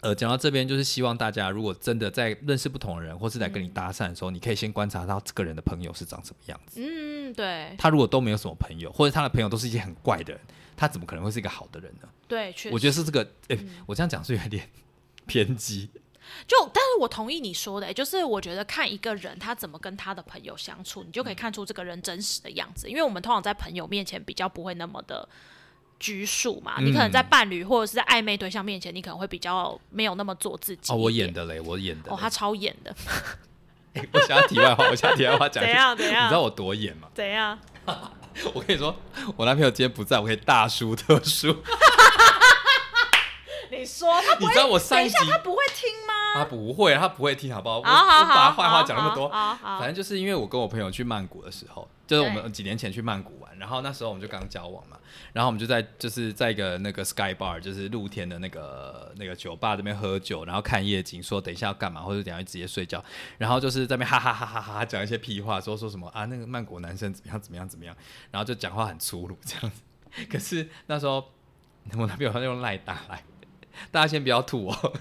[0.00, 6.80] 呃，讲到这边，就是希望大家如果真的在认识不同的人，或是在跟你搭讪的时候，你可以先观察到这个人的朋友是长什么样子。
[6.82, 10.40] 嗯，对他如果都没有什么朋友，或者他的朋友都是一些很怪的人，
[10.76, 12.08] 他怎么可能会是一个好的人呢？
[12.26, 12.74] 对，确实。
[12.74, 14.68] 我觉得是这个，诶，我这样讲是有点
[15.26, 15.90] 偏激。
[16.48, 22.88] 就，但是我同意你说的、欸就是我觉得看一个人他怎么跟他的朋友相处，你就可以看出这个人真实的样子。
[22.88, 25.28] 因为我们通常在朋友面前比较不会那么的
[26.00, 30.92] 拘束嘛，你可能在嗯伴侣或者是在暧昧对象面前，你可能会比较没有那么做自己。
[30.92, 31.30] 哦，我演。
[31.30, 32.10] 的嘞，我演的。
[32.10, 32.94] 哦，他超演的，
[33.92, 35.94] 诶我想要题外话，我想要题外话讲 怎样。
[35.94, 37.08] 怎样怎你知道我多演吗？
[37.14, 37.58] 怎样？
[38.52, 38.94] 我跟你说，
[39.36, 41.62] 我男朋友今天不在，我可以大书特书。
[43.70, 46.03] 你说他你知道我上一集他不会听吗？
[46.34, 47.76] 他不会，他不会听，好不好？
[47.76, 54.98] 我我把他，坏话讲那么多，反正就是因为我跟我朋友去曼谷的时候，就是我们几年前去曼谷玩，然后那时候我们就刚交往嘛，
[55.32, 63.02] 然后我们就在就是在一个那个 Sky Bar，就是露天的那个那个酒吧这边喝酒，然后看夜景，说等一下要干嘛，或者等一下就直接睡觉，
[63.38, 67.96] 然后就是在那边哈哈哈哈哈哈讲一些屁话，说说什么啊那个曼谷男生怎么样怎么样怎么样，
[68.32, 69.82] 然后就讲话很粗鲁这样子。
[70.28, 71.24] 可是那时候
[71.96, 73.22] 我男朋友他就用赖打来，
[73.92, 74.92] 大家先不要吐哦。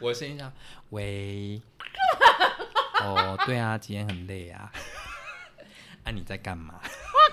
[0.00, 0.52] 我声音这样，
[0.90, 1.60] 喂，
[3.00, 4.70] 哦，对啊，今天很累啊。
[6.04, 6.74] 啊，你在干嘛？
[6.82, 6.88] 我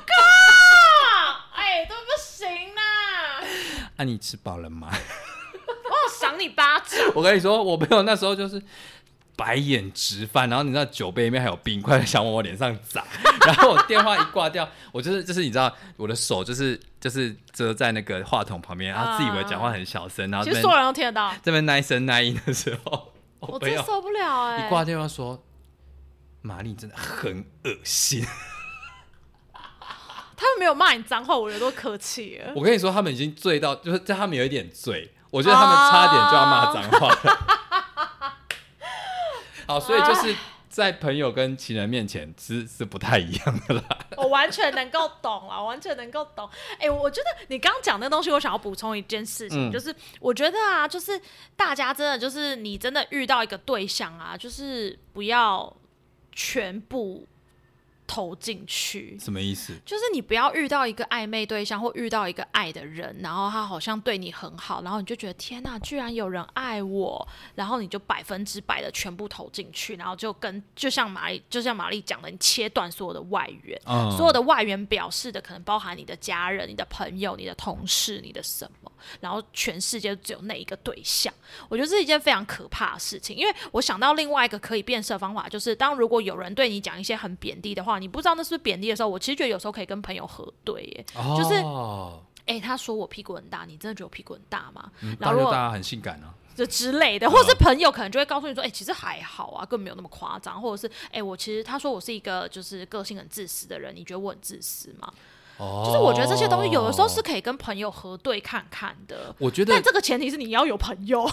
[0.06, 3.42] 靠，哎，都不行啦，
[3.98, 4.90] 啊，你吃饱了吗？
[4.92, 7.00] 我想赏你巴掌。
[7.14, 8.62] 我跟你说，我朋友那时候就是
[9.36, 13.04] 白眼直翻，然后你知道酒杯里面还有冰块想往我脸上砸，
[13.46, 25.42] 然后我电话一挂掉，我就是就是你知道我的手就是就是遮在那个话筒旁边，然后自以为讲话很小声，然后其实所有人都听得到，这边耐声耐音的时候，我 真受不了哎、一挂电话说。
[26.42, 28.22] 玛丽真的很恶心，
[30.38, 32.54] 他们没有骂你脏话，我觉得都客气了。
[32.56, 37.65] 我跟你说，他们已经醉到，就是在他们有一点醉，我觉得他们差点就要骂脏话了。
[39.68, 40.36] 好，所以就是
[40.70, 43.84] 在朋友跟情人面前是是不太一样的啦。
[44.18, 46.50] 我完全能够懂啊，完全能够懂。
[46.80, 51.20] 哎、我觉得你刚刚讲那东西，我想要补充一件事情，嗯就是我觉得啊，就是
[51.56, 55.72] 大家真的就是你真的遇到一个对象啊，就是不要
[56.32, 57.28] 全部
[58.08, 59.18] 投进去。
[59.20, 59.74] 什么意思？
[59.86, 78.85] 就是你不要遇到一个暧昧对象或遇到一个爱的人，然后他好像对你很好，然后你就觉得天哪，居然有人爱我，然后你就百分之百的全部投进去，然后就跟就像玛丽就像玛丽讲的，你切断所有的外援，嗯所有的外援表示的可能包含你的家人、你的朋友、你的同事、你的什么，
[79.20, 81.34] 然后全世界只有那一个对象。
[81.70, 91.06] 我觉得这是一件非常可怕的事情，因为我想到另外一个可以变色的方法，就是当如果有人对你讲一些很贬低的话，你不知道那是贬低的时候，我其实觉得有时候可以跟朋友核对耶。
[91.38, 94.92] 就是哦诶，他说我屁股很大，你真的觉得我屁股很大吗？
[95.02, 96.34] 嗯然后大家很性感啊。
[96.56, 105.12] 这之类的，或者是朋友可能就会告诉你说，哎、其实还好啊，根本没有那么夸张，或者是，哎、我其实他说我是一个就是个性很自私的人，你觉得我很自私吗？
[105.58, 111.30] 哦，就是我觉得这些东西有的时候是，可以跟朋友核对看看的，我觉得但这个前提是你要有朋友。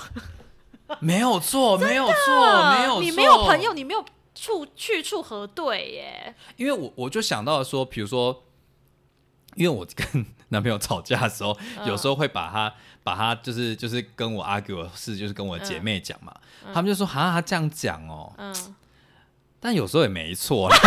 [1.00, 4.04] 没有错，没有错，没有错，你没有朋友，你没有
[4.34, 6.34] 处去处核对耶。
[6.56, 8.44] 因为我我就想到说，比如说，
[9.54, 11.56] 因为我跟 男朋友吵架的时候，
[11.86, 16.34] 有时候会把他把他就是就是跟我 argue 的事，就是跟我姐妹讲嘛，
[16.74, 18.74] 他们就说哈，他这样讲哦，嗯，
[19.58, 20.68] 但有时候也没错。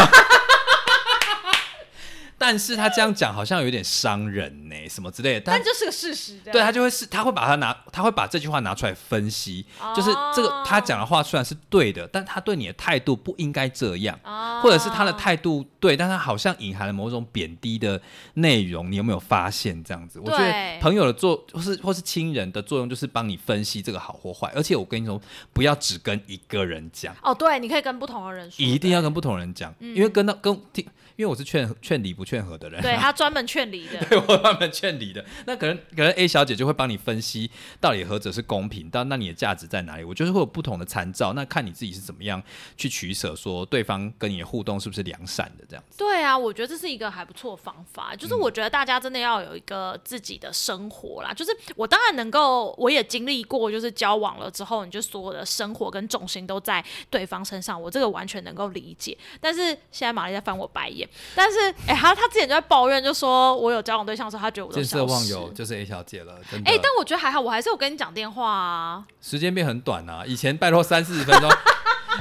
[2.37, 5.41] 但是他这样讲好像有点伤人呢，什么之类的。
[5.41, 6.39] 但这是个事实。
[6.51, 14.19] 对他就会是，他会把他拿，他会把这句话拿出来分析，就是这个他讲的话虽然是对的，但他对你的态度不应该这样，
[14.61, 18.01] 或者是他的态度对，但他好像隐含了某种贬低的
[18.35, 18.91] 内容。
[18.91, 20.19] 你有没有发现这样子？
[20.19, 24.51] 我觉得朋友的作，或是或是亲人的作用，就是帮你分析这个好或坏。
[24.55, 25.19] 而且我跟你说，
[25.53, 27.15] 不要只跟一个人讲。
[27.23, 30.85] 哦，对，你可以跟不同的人说，一定要跟不同人讲，因为跟到跟听。
[31.15, 35.23] 因为我是劝劝离不劝和的人，对他专门劝离的， 对我专门劝离的。
[35.45, 37.49] 那可能可能 A 小姐就会帮你分析
[37.79, 40.03] 到底何者是公平，到那你的价值在哪里？
[40.03, 42.43] 我就是会有不同的参照，那看你自己是怎么样
[42.75, 45.97] 去取舍，说对方跟你的互动是不是良善的这样子。
[45.97, 48.13] 对啊，我觉得这是一个还不错方法。
[48.15, 51.33] 就是我觉得大家真的要有一个自己的生活啦。
[51.33, 59.17] 就是我当然能够，我也经历过，就是交往了之后，你就所有的生活跟重心都在对方身上，我这个完全能够理解。
[59.39, 61.04] 但是现在玛丽在翻我白眼。
[61.35, 66.39] 但是，哎，他他之前就在抱怨，就说我有交往对象的时候，他觉得我见色忘友，就是 A 小姐了。
[66.65, 69.05] 哎，但我觉得还好，我还是有跟你讲电话啊。
[69.21, 71.49] 时间变很短啊，以前拜托三四十分钟，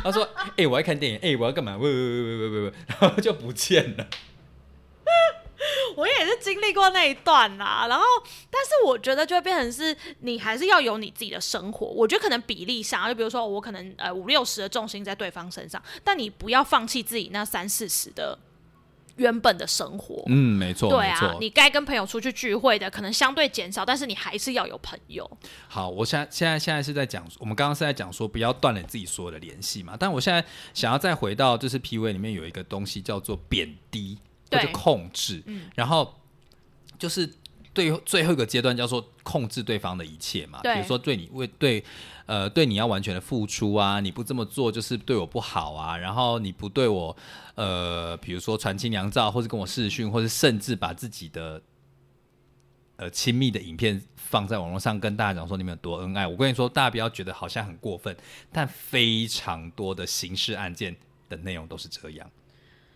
[0.03, 1.77] 他说，哎，我要看电影，哎，我要干嘛？
[1.77, 4.07] 喂喂喂喂喂喂喂，然后就不见了。
[5.97, 8.05] 我也是经历过那一段啦，然后，
[8.51, 11.87] 但是我觉得就会变成是，你还是要有你自己的生活。
[11.87, 18.37] 我觉得可能比例上，就比如说我可能呃五六十的重心在对方身上，但你不要放弃自己那三四十的
[19.17, 20.23] 原本的生活。
[20.27, 25.31] 嗯，没错，对啊，你该跟朋友出去聚会的可能相对减少，但是你还是要有朋友。
[25.69, 34.19] 好，我现在现在现在是在讲，我们刚刚是在讲说不要断了自己所有的联系嘛，但我现在想要再回到就是 P V 里面有一个东西叫做贬低。
[34.51, 36.15] 或者控制，嗯然后
[36.97, 37.29] 就是
[37.73, 40.61] 对最后一个阶段叫做控制对方的一切嘛。
[40.63, 41.83] 比如说对你为对
[42.27, 45.97] 呃对你要完全的付出啊，你不这么做就是对我不好啊。
[45.97, 47.17] 然后你不对我
[47.55, 51.63] 呃，比如说传亲娘照，或者跟我视讯，或者甚至把自己的
[52.97, 56.27] 呃亲密的影片放在网络上跟大家讲说你们有多恩爱。
[56.27, 58.17] 我跟你说，大家不要觉得好像很过分，
[58.53, 60.97] 但非常多的刑事案件
[61.29, 62.31] 的内容都是这样。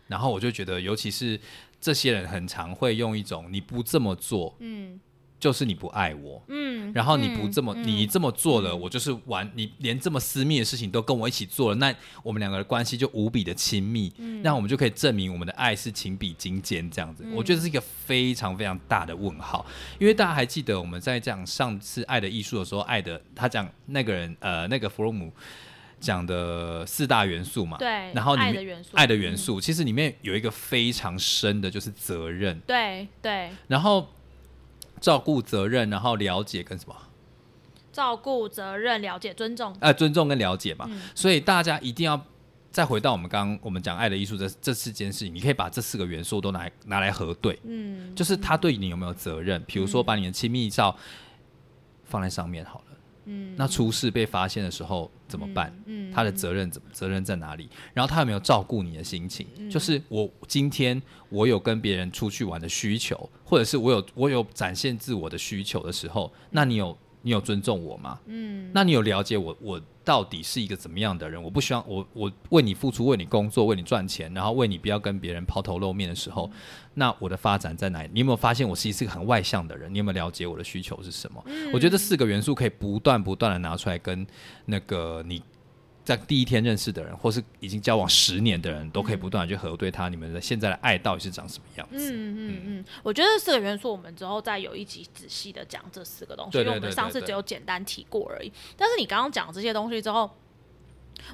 [0.06, 1.38] 然后我就觉得，尤其是
[1.80, 4.98] 这些人，很常会用一种“你不这么做，嗯，
[5.38, 17.24] 就是你不爱我，嗯，然后你不这么，你这么做了，我就是玩，你连这么私密的事情都跟我一起做了，那我们两个的关系就无比的亲密，嗯，那我们就可以证明我们的爱是情比金坚这样子。
[17.32, 19.64] 我觉得是一个非常非常大的问号，
[19.98, 25.32] 因为大家还记得我们在讲上次《爱的艺术》的时候，爱的他讲那个人，呃，那个弗洛姆。
[26.00, 34.08] 讲的四大元素嘛，对，然后爱的元素，爱的元素，其实里面有一个非常深的，就是责任，对对，然后
[35.00, 36.94] 照顾责任，然后了解跟什么？
[37.90, 42.20] 照顾责任，了解尊重，呃，尊重跟了解嘛，所以大家一定要
[42.70, 49.60] 再回到我们刚刚我们讲爱的艺术这这四件事情，你可以把这四个元素都拿来拿来核对，嗯，就是他对你有没有责任？
[49.66, 50.96] 比如说把你的亲密照
[52.04, 52.87] 放在上面好了。
[53.28, 55.72] 嗯，那出事被发现的时候怎么办？
[55.86, 57.68] 嗯，他的责任怎么责任在哪里？
[57.94, 59.46] 然后他有没有照顾你的心情？
[59.70, 66.96] 就是我今天我有跟别人出去玩的需求，或者是我有我有展现自我的需求的时候，那你有？
[67.22, 68.18] 你有尊重我吗？
[68.26, 69.56] 嗯，那你有了解我？
[69.60, 71.42] 我到底是一个怎么样的人？
[71.42, 76.50] 我不希望我我为你付出，为你工作，为你赚钱，然后为你不要跟别人抛头露面的时候，
[76.94, 78.10] 那我的发展在哪里？
[78.12, 79.92] 你有没有发现我是一是个很外向的人？
[79.92, 81.44] 你有没有了解我的需求是什么？
[81.72, 84.26] 我觉得这四个元素可以不断不断的拿出来跟
[84.66, 85.42] 那个你。
[86.08, 92.10] 在第一天认识的人，或是已经交往十年的人，都可以不断的去核对他你们的现在的爱到底是长什么样子。
[92.10, 98.50] 嗯嗯嗯，我觉得四个元素，我们之后再有一集仔细的讲这四个东西，因为我们上次只有简单提过而已。
[98.74, 100.30] 但是你刚刚讲这些东西之后，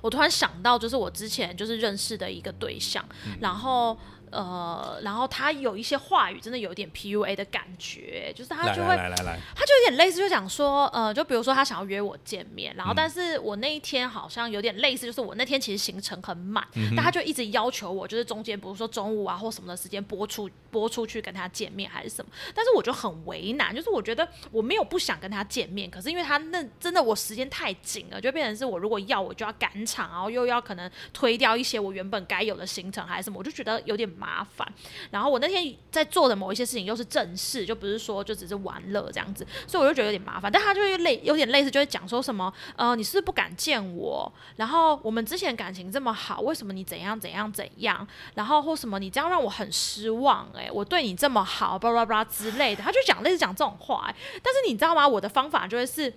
[0.02, 3.08] 我突然想到，就是我之前就是认识的一个对象，
[3.40, 3.96] 然后。
[4.34, 16.66] 呃，然后他有一些话语，真的有点 PUA 的感觉，就是他就会，来来来，他就有点类似，就讲说，呃，就比如说他想要约我见面，然后但是我那一天好像有点类似，就是我那天其实行程很满，
[16.96, 34.10] 但他就一直要求我，就是中间比如说中午啊或什么的时间播出播出去跟他见面还是什么，但是我就很为难，就是我觉得我没有不想跟他见面，可是因为他那真的我时间太紧了，就变成是我如果要我就要赶场，然后又要可能推掉一些我原本该有的行程还是什么，我就觉得有点。
[34.24, 34.66] 麻烦。
[35.10, 40.50] 然后我那天在做的某一些事情又是正事，就不是说就只是玩乐这样子，所以我就觉得有点麻烦。
[40.50, 44.32] 但他就会类有点类似，就会讲说什么呃，你是不是不敢见我？
[44.56, 48.06] 然后我们之前感情这么好，为什么你怎样怎样怎样？
[48.34, 50.48] 然后或什么你这样让我很失望？
[50.56, 54.12] 哎，我对你这么好，巴拉巴拉之类的，他就讲类似讲这种话。
[54.42, 55.06] 但是你知道吗？
[55.06, 56.12] 我的方法就会是。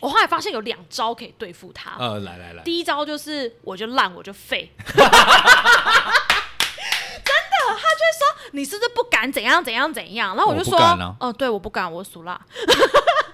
[0.00, 1.94] 我后来发现有两招可以对付他。
[1.98, 4.70] 呃，来来来，第一招就是我就烂我就废，
[8.52, 10.36] 你是不是不敢怎样怎样怎样？
[10.36, 10.78] 然后我就说，
[11.18, 12.40] 哦，对，我不敢，我属辣。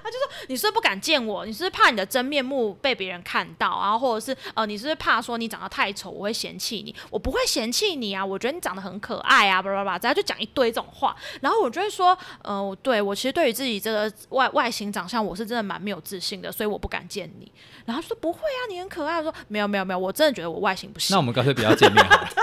[0.06, 1.44] 他就说：“你是不是不敢见我？
[1.44, 3.80] 你是不是怕你的真面目被别人看到？
[3.82, 6.94] 然后或者是呃，你是不是怕说你长得太丑，我会嫌弃你？
[7.10, 11.16] 我不会嫌弃你啊，我觉得你长得很可爱啊，叭叭叭，然后就讲一堆这种话。
[11.40, 17.50] 然后我就会说，呃，对我其实对于自己这个外外形长相，我是真的蛮没有自信的，所以我不敢见你。
[17.86, 19.22] 然后说不会啊，你很可爱。
[19.22, 21.14] 说没有没有没有，我真的觉得我外形不行。
[21.14, 22.28] 那我们干脆不要见面好了。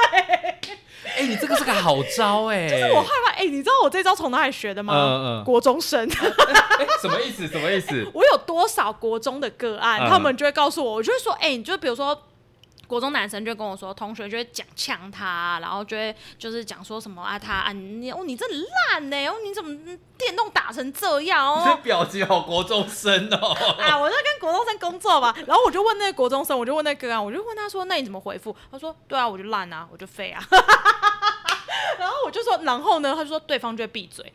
[1.15, 2.65] 哎，你这个是个好招哎！
[2.67, 4.93] 就是我害怕哎，你知道我这招从哪里学的吗？
[4.95, 6.09] 嗯嗯，国中生。
[6.99, 7.47] 什么意思？
[7.47, 8.09] 什么意思？
[8.13, 12.19] 我有多少国中的个案，他们就会告诉我，我就会说，哎，你就比如说。
[12.93, 18.45] 国中男生就跟我说，同学就会讲呛他，然后就会就是讲说什么啊，他啊你哦你这
[18.91, 19.75] 烂呢，哦你怎么
[20.15, 21.63] 电动打成这样哦？
[21.65, 23.51] 这表情好国中生哦！
[23.81, 28.55] 啊，我在跟国中生工作嘛，然后我就问那个国中生，我就问那个啊，我就问他说，那你怎么回复？
[28.71, 30.43] 他说，对啊，我就烂啊，我就废啊。
[31.97, 33.13] 然后我就说，然后呢？
[33.15, 34.31] 他就说对方就会闭嘴。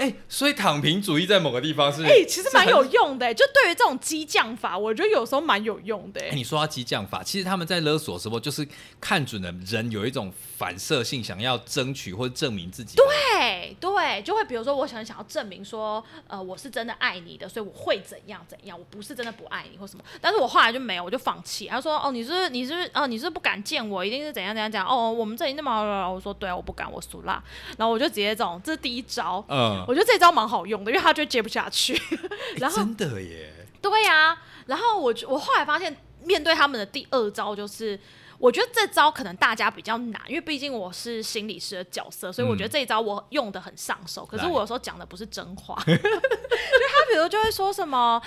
[0.00, 3.32] 哎，所以躺平主义在某个地方是哎，其实蛮有用的。
[3.34, 6.20] 就对于这种激将法，我觉得有时候蛮有用的。
[6.32, 8.66] 你说到激将法，其实他们在勒索的时候，就是
[9.00, 12.96] 看准了人有一种反射性，想要争取或者证明自己。
[12.96, 20.04] 对对，就会比如说，我想想要证明说，呃，我是真的爱你的，所以我会怎样怎样，我不是真的不爱你或什么。
[20.20, 21.66] 但是我后来就没有，我就放弃。
[21.66, 24.86] 他说，哦，你是你是哦，你是不敢见我，一定是怎样怎样讲。
[24.86, 26.80] 哦，我们这里那么好，我说对啊，我不敢。
[26.90, 27.40] 我俗辣，
[27.78, 29.44] 然后我就直接这种，这是第一招。
[29.48, 32.00] 嗯， 我觉得这招蛮好用的，因为他就接不下去。
[32.58, 34.38] 然后真的耶，对呀。
[34.66, 37.98] 然后我我后来发现，面对他们的第二招就是。
[38.40, 44.24] 我觉得这招可能大家比较难，因为毕竟我是心理师的角色，所以我觉得这一招我用的很上手。
[44.24, 48.18] 可是我有时候讲的不是真话， 就他比如就会说什么，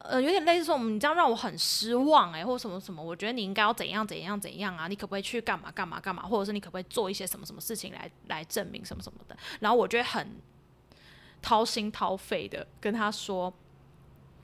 [0.00, 9.34] 呃，有点类似说，你这样让我很失望哎，或什么什么，我觉得你应该要怎样怎样怎样啊，你可不可以去干嘛干嘛干嘛，或者是你可不可以做一些什么什么事情来来证明什么什么的。
[9.60, 10.36] 然后我觉得很
[11.42, 13.52] 掏心掏肺的跟他说。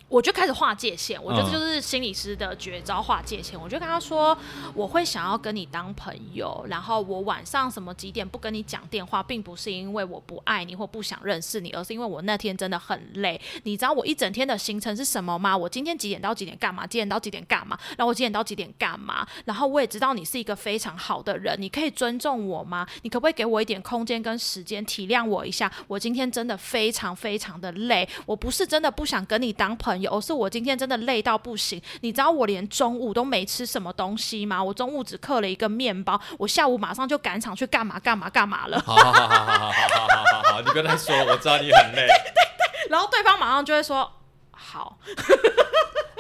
[0.08, 3.60] 我就开始划界限，我觉得这就是心理师的绝招，划界限。
[3.60, 4.36] 我就跟他说，
[4.72, 13.38] 我会想要跟你当朋友，然后我晚上什么几点不跟你讲电话，并不是因为我不爱你或不想认识你，而是因为我那天真的很累。
[13.64, 15.54] 你知道我一整天的行程是什么吗？
[15.54, 16.86] 我今天几点到几点干嘛？
[16.86, 17.78] 几点到几点干嘛？
[17.98, 19.26] 然后我几点到几点干嘛？
[19.44, 22.86] 然后我也知道你是一个非常好的人，你可以尊重我吗？
[23.02, 25.70] 你可不可以给我一点空间跟时间，体谅我一下？
[25.86, 29.97] 我今天真的非常非常的累，我不是真的不想跟你当朋友。
[30.00, 31.80] 有，是我今天真的累到不行。
[32.00, 34.62] 你知道我连中午都没吃什么东西吗？
[34.62, 38.80] 我中午只嗑了一个面包，我下午马上就赶场去干嘛干嘛干嘛了。
[38.80, 42.06] 好好好好好好好好好，你跟他说，我知道你很累。
[42.06, 44.10] 对对对，然后对方马上就会说
[44.50, 44.98] 好。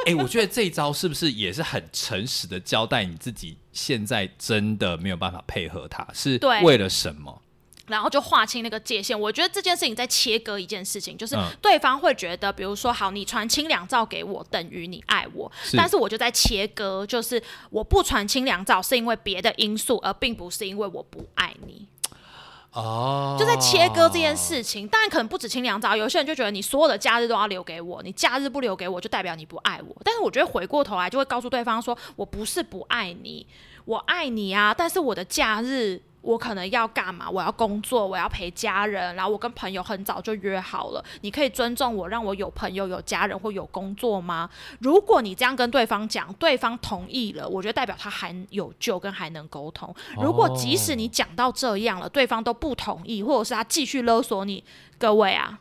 [0.06, 3.58] 哎，我觉得这一招是不是也是很诚实的交代你自己？
[3.72, 7.42] 现在真的没有办法配合他，是为了什么？
[7.88, 21.86] 然后就划清那个界限，我觉得这件事情在切割一件事情，就是对方会觉得，比如说，好，你传清凉照给我，等于你爱我，但是我就在切割，就是我不传清凉照是因为别的因素，而并不是因为我不爱你。
[22.72, 29.96] 哦，就在切割这件事情，当然可能不止清凉照，有些人就觉得你所有的假日都要留给我，你假日不留给我，就代表你不爱我。
[30.04, 33.46] 但是我觉得回过头来，就会告诉对方说，我不是不爱你，
[33.86, 36.02] 我爱你啊，但是我的假日。
[36.20, 37.30] 我可能要干嘛？
[37.30, 41.04] 我要工作，我要陪家人，然后我跟朋友很早就约好了。
[41.22, 44.50] 你可以尊重我，让我有朋友、有家人或有工作吗？
[44.80, 49.94] 如果你这样跟对方讲，对方同意了，我觉得代表他还有救，跟还能沟通。
[50.20, 54.62] 如果即使你讲到这样了，对方都不同意，或者是他继续勒索你，
[54.98, 55.60] 各位啊。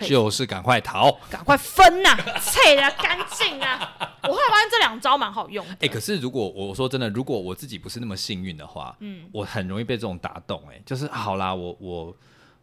[0.00, 3.96] 就是赶快逃，赶快分呐， 切的干净啊！
[4.24, 5.64] 我后来发现这两招蛮好用。
[5.80, 10.62] 哎，可是如果我说真的，如果我自己不是那么幸运的话，嗯，我很容易被这种打动。
[10.70, 12.16] 哎，就是好啦，我我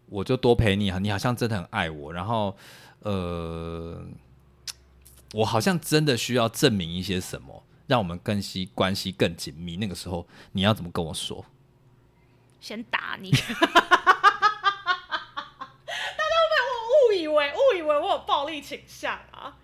[0.07, 2.55] 我就多陪你啊，你好像真的很爱我，然后
[3.01, 4.01] 呃，
[5.33, 9.77] 我好像真的需要证明一些什么，让我们更系关系更紧密。
[9.77, 11.45] 那个时候你要怎么跟我说？
[12.59, 13.31] 先打你。
[17.11, 19.55] 以为误以为我有暴力倾向啊！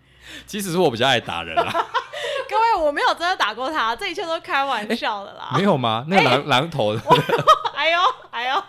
[0.48, 1.72] 其实是我比较爱打人啊。
[2.50, 5.52] 各位，我没有真的打过他，这一切都开玩笑的啦。
[5.56, 6.06] 没有吗？
[6.08, 6.96] 那个狼狼头，
[7.76, 8.00] 哎呦，
[8.32, 8.64] 哎呦，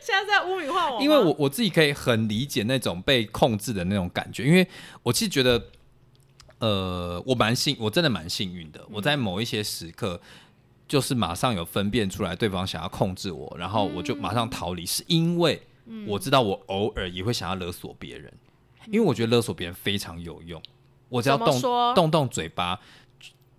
[0.00, 4.66] 现在在污名化我，因为我我自己可以很理解那种被控制的那种感觉，因为
[5.02, 5.62] 我其实觉得，
[6.60, 10.20] 呃，我蛮幸，我真的蛮幸运的，我在某一些时刻。
[10.86, 15.60] 就是马上有分辨出来对方想要控制我，然后我就马上逃离，是因为
[16.06, 18.32] 我知道我偶尔也会想要勒索别人，
[18.86, 20.62] 因为我觉得勒索别人非常有用。
[21.08, 22.80] 我只要动动动嘴巴，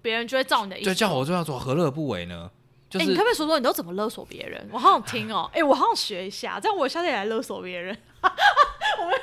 [0.01, 0.85] 别人就会照你的意思。
[0.85, 2.51] 对，叫我就要做，何乐不为呢？
[2.89, 4.67] 就是你可不可以说说你都怎么勒索别人？
[4.71, 7.95] 我好想听哦， 哎，我好想学一下，这样我下次也来勒索别人。
[8.21, 9.17] 我们歪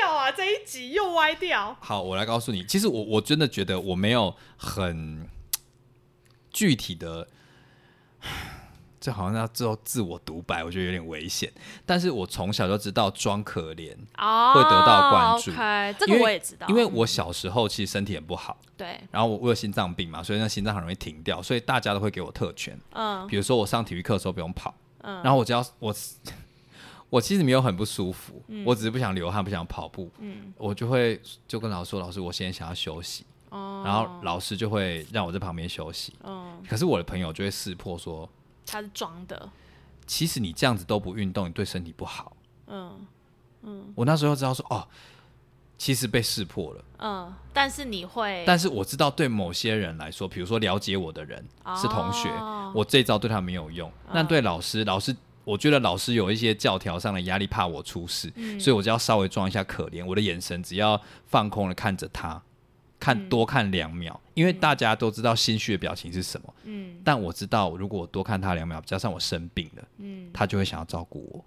[0.00, 1.76] 掉啊，这一集又歪掉。
[1.80, 5.28] 好，我来告诉你，其实我我真的觉得我没有很。
[6.50, 7.28] 具体的，
[9.00, 11.52] 这好像要之后自我独白，我觉得有点危险。
[11.86, 15.52] 但是我从小就知道装可怜会得到关注，
[15.98, 16.66] 这个我也知道。
[16.68, 22.78] 因为我小时候其实身体很不好，对，然后我我有心脏病嘛，所以那心脏很容易停掉，所以大家都会给我特权。
[22.92, 25.94] 嗯，比如说我上体育课的时候不用跑，嗯，然后我只要我
[27.10, 33.24] 我其实没有很不舒服，嗯我只是不想流汗，不想跑步，嗯，我就会就跟老师说，老师，我现在想要休息。
[33.50, 36.12] 然后老师就会让我在旁边休息。
[36.22, 38.28] 嗯，可是我的朋友就会识破说
[38.68, 39.50] 他是装的。
[40.06, 42.36] 其实你这样子都不运动，你对身体不好。
[42.66, 43.06] 嗯
[43.62, 44.86] 嗯，我那时候知道说哦，
[45.76, 46.84] 其实被识破了。
[46.98, 51.44] 嗯，但是你会，但是我知道对某些人来说，比如说了解我的人
[51.76, 52.28] 是同学，
[52.74, 53.90] 我这招对他没有用。
[54.12, 55.14] 那对老师，老师
[55.44, 60.04] 我觉得老师有一些教条上的压力，怕我出事，所以我就要稍微装一下可怜。
[60.04, 62.40] 我的眼神只要放空了看着他。
[63.00, 66.54] 看多看两秒，因为大家都知道心虚的表情是什么。
[66.64, 71.44] 嗯，但我知道，如果我多看他两秒，加上我生病了，嗯，他就会想要照顾我。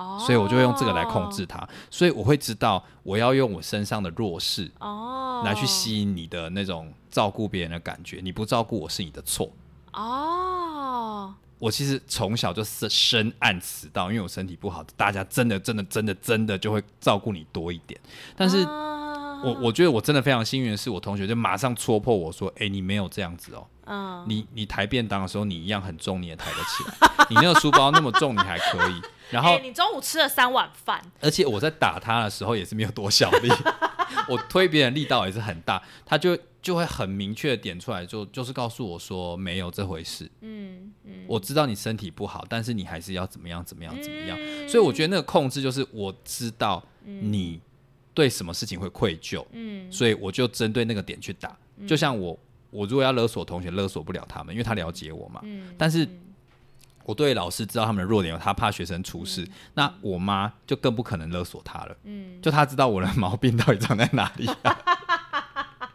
[0.00, 1.68] 哦，所以我就会用这个来控制他。
[1.90, 8.20] 所以我会知道，我要用我身上的弱势哦，来去吸引你的那种照顾别人的感觉。
[8.22, 9.50] 你不照顾我是你的错。
[9.92, 18.00] 哦，我其实从小就是深谙此道，因为我身体不好，大家真的真的真的真的就会照顾你多一点。
[18.36, 18.64] 但是。
[19.44, 27.26] 我我觉得我真的非常幸运的是，我同学就马上戳破我说：“哎，你没有这样子哦，嗯，你你抬便当的时候，你一样很重，你也抬得起来。
[27.30, 29.00] 你那个书包那么重，你还可以。
[29.30, 33.48] 然后你中午吃了三碗饭，而且我在打他的时候也是没有多小力，
[34.28, 40.30] 我推别人力道也是很大，他就就会很明确的点出来，就就是告诉我说没有这回事。
[40.42, 44.38] 嗯嗯，我知道你身体不好，但是你还是要怎么样怎么样怎么样。
[44.68, 47.60] 所以我觉得那个控制就是我知道你。”
[48.14, 51.56] 对什么事情会愧疚，嗯，所以我就针对那个点去打。
[51.86, 52.38] 就像我，
[52.70, 55.40] 我如果要勒索同学，勒索不了他们，因为他了解我嘛。
[55.44, 55.74] 嗯。
[55.78, 56.06] 但是
[57.04, 61.96] 我对老师知道他们的弱点，他怕学生出事，那我妈就更不可能勒索他了。
[62.04, 62.40] 嗯。
[62.40, 64.48] 就他知道我的毛病到底长在哪里。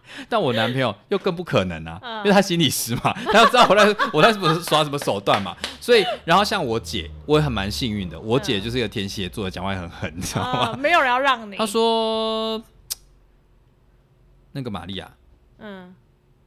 [0.29, 10.77] 但我男朋友又更不可能啊，因为他心理师嘛，他要知道我在我在什么耍什么手段嘛，所以然后像我姐，我也很蛮幸运的，我姐就是一个天蝎座，讲话也很狠，你知道吗？
[10.77, 11.55] 没有人要让你。
[11.57, 12.61] 他说
[14.53, 15.11] ：“那个玛利亚，
[15.59, 15.93] 嗯，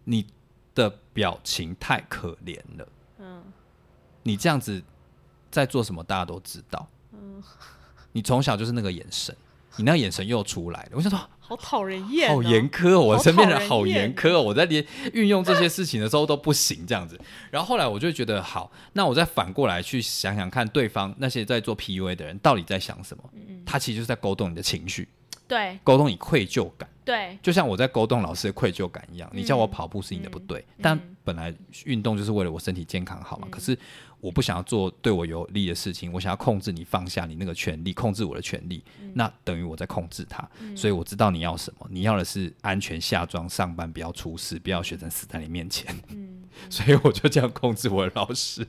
[0.05, 0.27] 你
[0.75, 2.89] 的表情太可怜了，
[3.19, 3.43] 嗯，
[4.23, 4.83] 你这样子
[5.51, 7.43] 在做什么，大家都知道，嗯，
[8.13, 9.37] 你从小就是那个眼神，
[9.77, 11.19] 你那个眼神又出来了，我想说。”
[11.51, 17.21] 好讨人厌，好严苛哦，我身边人好严苛哦，我在连运用这些事情的时候都不行这样子。
[17.51, 23.25] 然后后来我就觉得，好，那我再反过来去想想看，对方那些在做 PUA 的人到底在想什么？
[23.67, 25.09] 他其实就是在勾动你的情绪，
[25.49, 29.29] 对，勾动你愧疚感，对，就像我在勾动老师的愧疚感一样。
[29.33, 31.55] 你叫我跑步是你的不对，但本来
[31.85, 33.49] 运动就是为了我身体健康好嘛。
[33.51, 33.77] 可是。
[34.23, 38.85] 我不想要做对我有利的事情，我想要控制你，放下你那个权利，控制我的权利，
[39.15, 40.47] 那等于我在控制他。
[40.77, 45.99] 所以我知道你要什么，你要的是安全下装上班，不要出事，不要学生死在你面前。
[46.11, 48.61] 嗯， 所以我就这样控制我的老师。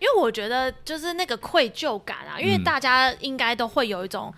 [0.00, 4.32] 因为我觉得就是那个愧疚感啊，因为大家应该都会有一种。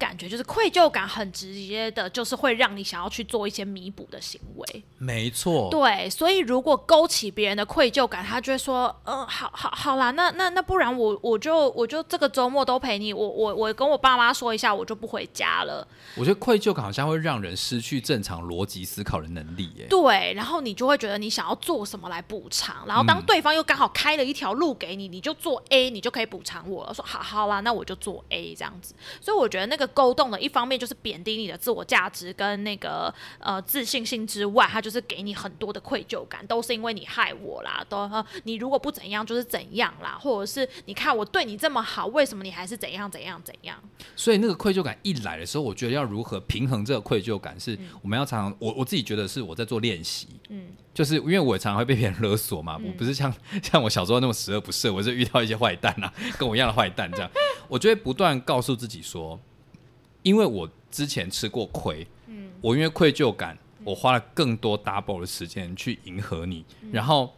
[0.00, 4.84] 感觉就是愧疚感很直接的，就是会让你想要去做一些弥补的行为。
[4.96, 15.86] 没错，对，所以如果勾起别人的愧疚感，他就会说：“嗯，好好好啦，那那那不然我我就我就这个周末都陪你，我我我跟我爸妈说一下，我就不回家了。”
[16.16, 19.86] 我觉得愧疚感好像会让人失去正常逻辑思考的能力，耶。
[19.90, 26.94] 对，然后你就会觉得你想要做什么来补偿，然后当对方又刚好开了一条路给你，你就做 A，你就可以补偿我了。
[26.94, 28.94] 说好好啦，那我就做 A 这样子。
[29.20, 29.89] 所以我觉得那个。
[29.90, 43.40] 勾动的一方面就是贬低你的自我价值跟那个呃自信心之外，他就是给你很多的愧疚感，都是因为你害我啦，都呃你如果不怎样就是怎样啦，或者是你看我对你这么好，为什么你还是怎样怎样？
[43.44, 43.76] 怎样？
[44.16, 53.32] 所以那个愧疚感一来的时候，我觉得要如何平衡这个愧疚感，是我们要常常我我自己觉得是我在做练习，嗯，就是因为我常常会被别人勒索嘛，我不是像
[53.62, 57.30] 像我小时候那么十恶不赦，我是遇到一些坏蛋啊，跟我一样的坏蛋这样，
[57.68, 59.38] 我就会不断告诉自己说，
[60.22, 67.34] 因为我之前吃过亏，嗯，我因为愧疚感，我花了更多 double 的时间去迎合你，然后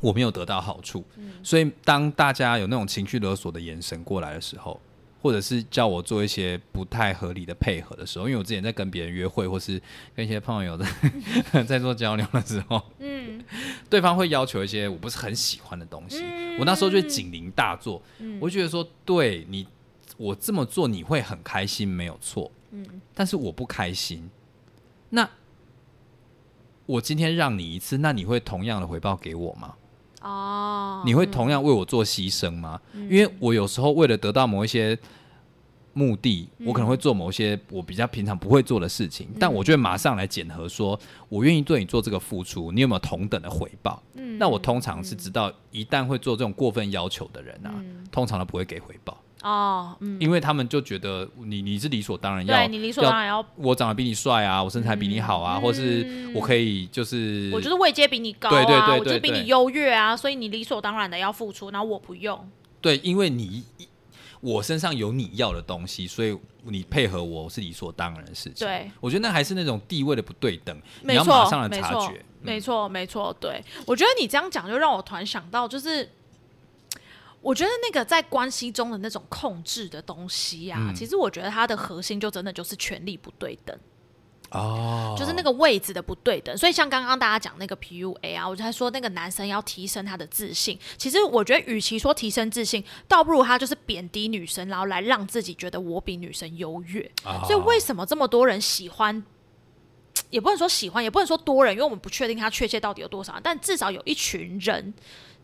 [0.00, 1.04] 我没有得到好处，
[1.42, 4.80] 所以当大家有那种情绪勒索的眼神过来的时候。
[5.22, 9.80] 或者是叫我做一些不太合理的配合的时候，因为我之前在跟别人约会，或是
[10.14, 10.86] 跟一些朋友在
[11.66, 13.42] 在做交流的时候，嗯，
[13.90, 16.22] 对方会要求一些我不是很喜欢的东西，
[16.60, 18.00] 我那时候就警铃大作，
[18.38, 19.66] 我觉得说对你
[20.16, 24.28] 我这么做你会很开心没有错，嗯，但是我不开心，
[25.10, 25.28] 那
[26.86, 29.74] 我今天让你一次，那你会同样的回报给我吗？
[30.22, 32.80] 哦，你会同样为我做牺牲吗？
[32.94, 34.98] 因为我有时候为了得到某一些
[35.92, 40.98] 目的，我可能会做某些我比较平常不会做的事情，但我就会马上来检核，说
[41.28, 44.02] 我愿意对你做这个付出，你有没有同等的回报？
[44.14, 47.74] 嗯，那我通常是知道，一旦会做这种过分要求的人啊，
[48.10, 49.16] 通常都不会给回报。
[49.46, 62.36] 哦，嗯，因为他们就觉得你你是理所当然要，对你理所当然要我长得比你帅啊，我身材比你好啊，或是我可以就是我就是位阶比你高啊，我就比你优越啊，所以你理所当然的要付出，然后我不用。
[62.80, 63.62] 对，因为你
[64.40, 68.66] 我身上有你要的东西，所以你配合我是理所当然的事情。
[68.66, 72.20] 对，我觉得那还是那种地位的不对等，你要马上的察觉。
[72.42, 76.10] 没错，没错，对我觉得你这样讲就让我突然想到，就是。
[77.46, 83.78] 我觉得那个在关系中的那种控制的东西啊，其实我觉得它的核心就真的就是权力不对等
[84.50, 86.58] 哦，就是那个位置的不对等。
[86.58, 90.76] 所以像刚刚大家讲那个 PUA 啊，我才说那个男生要提升他的自信。
[90.98, 97.08] 其实我觉得，与其说提升自信，倒不如他就是贬低女生，然后来让自己觉得我比女生优越。
[97.46, 99.24] 所以为什么这么多人喜欢？
[100.30, 104.92] 也不能说喜欢，也不能说多人，因为我们不确定他确切到底有多少，但至少有一群人。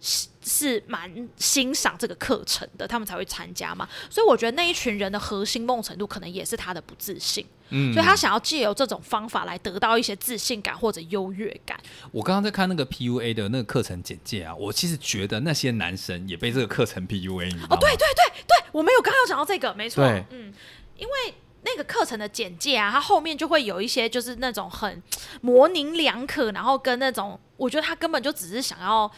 [0.03, 3.89] 是是蛮欣赏这个课程的，他们才会参加嘛。
[4.11, 7.47] 所以我觉得那一群人的核心梦程度，可能也是他的不自信。
[7.69, 11.79] 嗯，所以他想要借由这种方法来得到一些自信感或者优越感。
[12.11, 17.55] 我刚刚在看那个 PUA 的那个课程简介啊，我其实觉得那些男生也被这个课程 PUA。
[17.71, 20.05] 哦，对对对对，我们有刚刚有讲到这个，没错。
[20.31, 20.53] 嗯，
[20.99, 25.01] 因为那个课程的简介啊，它后面就会有一些就是那种很
[25.41, 29.11] 模棱两可，然后跟那种我觉得他根本就只是想要。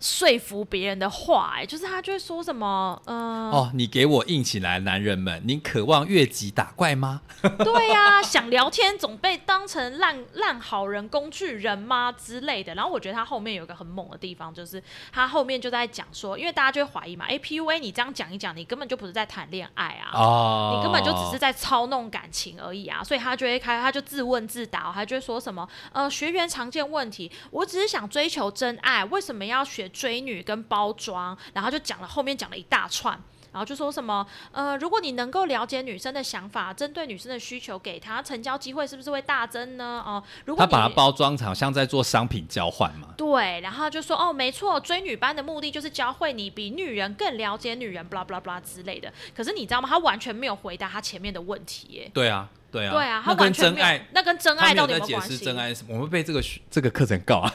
[0.00, 7.20] 说服别人的话，哎，就是他就会说什么，嗯，哦，你给我硬起来，男人们，你渴望越级打怪吗？
[7.42, 12.74] 对呀，想聊天总被当成烂烂好人、工具人吗之类的。
[12.74, 14.82] 然后我觉得他后面有一个很猛的地方，就是
[15.12, 29.89] 他后面就在讲说，因为大家就会怀疑嘛，哎，PUA 你这样讲一讲，你根本就不是在谈恋爱啊，哦，你根本就只是在操弄感情而已啊，所以他就会开，他就自问自答，他就会说什么，呃，学员常见问题，我只是想追求真爱，为什么要学？
[29.90, 33.20] 追女跟包装，然后就讲了后面讲了一大串，
[33.52, 40.02] 然后就说什么呃，如果你能够了解女生的想法，针对女生的需求给她成交机会，是不是会大增呢？
[40.06, 43.08] 哦，如果他把它包装成像在做商品交换嘛？
[43.16, 49.12] 对，然后就说哦，没错，追女班的目的就是教会你比女人更了解女人，b l a blah blah 之类的。
[49.36, 49.88] 可是你知道吗？
[49.88, 51.88] 他完全没有回答他前面的问题。
[51.90, 52.10] 耶。
[52.14, 55.94] 对啊，对啊，对啊，他跟真爱，那跟真爱到底有解释真爱什么？
[55.94, 57.52] 我们被这个这个课程告啊。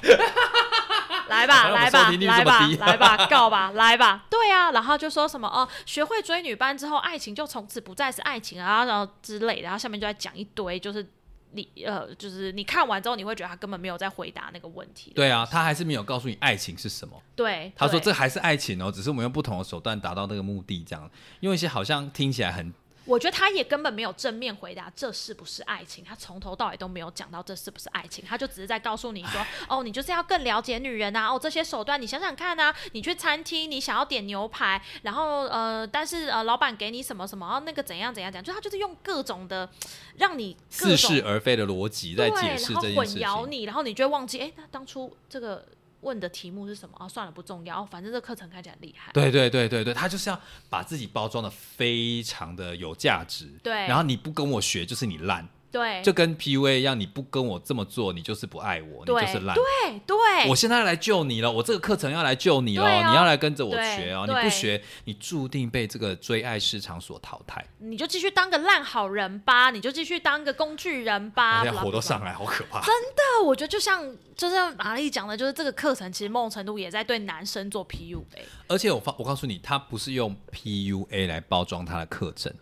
[1.28, 11.08] 来吧，来吧，来吧， 来吧，告吧， 来吧，对啊，然后就说什么哦，学会追女班之后，爱情就从此不再是爱情啊，然后之类的，然后下面就在讲一堆，就是
[11.52, 15.12] 你呃，就是你看完之后，你会觉得他根本没有在回答那个问题。
[15.16, 17.22] 对啊，他还是没有告诉你爱情是什么。
[17.36, 21.10] 对，他说这还是爱情哦，只是我们用不同的手段达到那个目的，这样
[21.42, 22.74] 用一些好像听起来很。
[23.06, 39.70] 我觉得他也根本没有正面回答这是不是爱情，他从头到尾都没有讲到这是不是爱情，他就只是在告诉你说， 哦，你就是要更了解女人啊，哦，这些手段你想想看啊，你去餐厅你想要点牛排，然后呃，但是呃，老板给你什么什么，哦，那个怎样怎样讲，就他就是用各种的
[40.18, 45.66] 让你似是而非的逻辑在解释这件事情，混淆你，然后你就会忘记，哎，那当初这个。
[46.06, 47.10] 问的题目是什么啊？
[47.10, 47.84] 算了，不重要。
[47.84, 49.12] 反正这课程看起来厉害。
[49.12, 50.40] 对对对对对，他就是要
[50.70, 53.48] 把自己包装的非常的有价值。
[53.64, 53.74] 对。
[53.88, 55.50] 然后你不跟我学，就是你烂。
[55.76, 59.54] 对，就跟 PUA 一样，你不跟我这么做，你就是不爱我，你就是烂。
[59.54, 60.16] 对对，
[60.48, 67.62] 我现在来救你了，我这个课程要来救你了，你要来跟着我学哦，你不学，你注定被这个追爱市场所淘汰。
[67.80, 71.62] 你就继续当个烂好人吧，你就继续当个工具人吧。
[71.62, 72.80] 现在 blah 火都上来，好可怕。
[72.80, 78.24] 真的我觉得就像就像玛丽讲的，就是这个课程其实某种程度也在对男生做 PUA。
[78.70, 82.54] 而且我发，我告诉你，他不是用 PUA 来包装他的课程，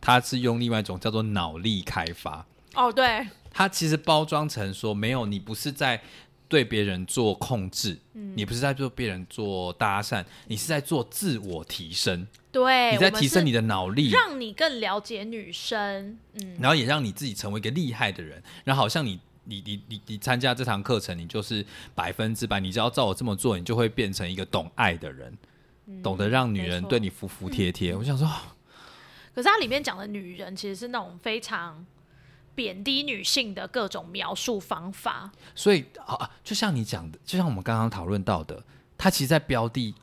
[0.00, 2.46] 他是用另外一种叫做脑力开发。
[2.74, 6.00] 哦，对，它其实包装成说，没有，你不是在
[6.48, 16.18] 对别人做控制，嗯你不是在做别人做搭讪，你是在做自我提升，对，你在提升你的脑力，让你更了解女生。
[16.34, 18.42] 嗯，然后也让你自己成为一个厉害的人。
[18.64, 21.64] 然后好像你你你你你参加这堂课程，你就是
[21.94, 25.36] 百分之百，你只要照我这么做，你就会变成一个懂爱的人，
[26.02, 27.94] 懂得让女人对你服服帖帖。
[27.94, 28.26] 我想说，
[29.34, 31.84] 可是它里面讲的女人其实是那种非常
[32.54, 35.30] 贬低女性的各种描述方法。
[35.54, 38.62] 所以啊，就像你讲的，就像我们刚刚讨论到的，
[38.96, 39.94] 他其实在标的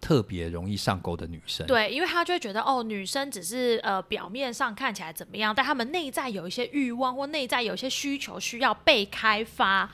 [0.00, 1.66] 特别容易上钩的女生。
[1.66, 9.90] 对，因为他就会觉得哦，女生只是呃表面上看起来怎么样，但她们内在有一些欲望或内在有一些需求需要被开发。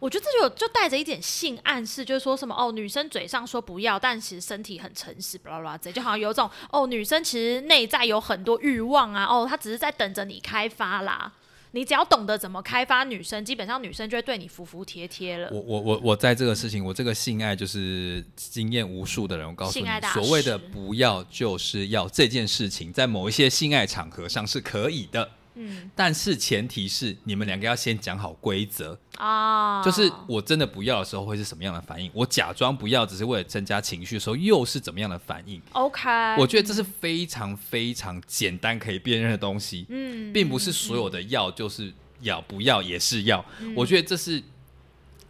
[0.00, 11.32] 我觉得这就就带着一点性暗示，就是说什么哦，女生嘴上说不要，但其实身体很诚实，巴拉巴拉，这就好像有种哦，女生其实内在有很多欲望啊，哦，她只是在等着你开发啦。
[11.74, 15.50] 你只要懂得怎么开发女生，基本上女生就会对你服服帖帖了。
[15.50, 35.60] 我我我我在这个事情，我这个性爱就是经验无数的人，我告诉你所谓的不要就是要这件事情，在某一些性爱场合上是可以的，嗯但是前提是你们两个要先讲好规则，啊，就是我真的不要的时候会是什么样的反应，我假装不要只是为了增加情绪的时候又是怎么样的反应。
[35.72, 36.10] OK。
[36.38, 43.44] 我觉得这是非常非常简单可以辨认的东西，嗯并不是所有的要就是要，不要也是要。
[43.60, 44.42] 嗯我觉得这是，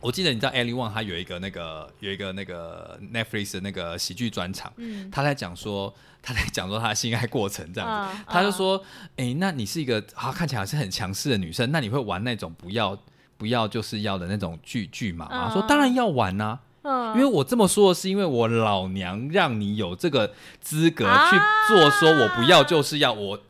[0.01, 5.95] 我记得你知道 Ellie Wang 他有一个那个有一个那个 Netflix 的那个喜剧专场，嗯他在讲说
[6.25, 8.83] 他在讲说他的性爱过程这样子，嗯他就说，
[9.17, 12.99] 哎、那你是一个啊看起来是很强势的女生，那你会玩那种不要
[13.37, 15.49] 不要就是要的那种剧剧码吗？
[15.51, 15.53] 嗯。
[15.53, 17.15] 说当然要玩呐、嗯。
[17.15, 21.31] 因为我这么说的是因为我老娘让你有这个资格啊。
[21.31, 21.37] 去
[21.69, 23.41] 做，说我不要就是要我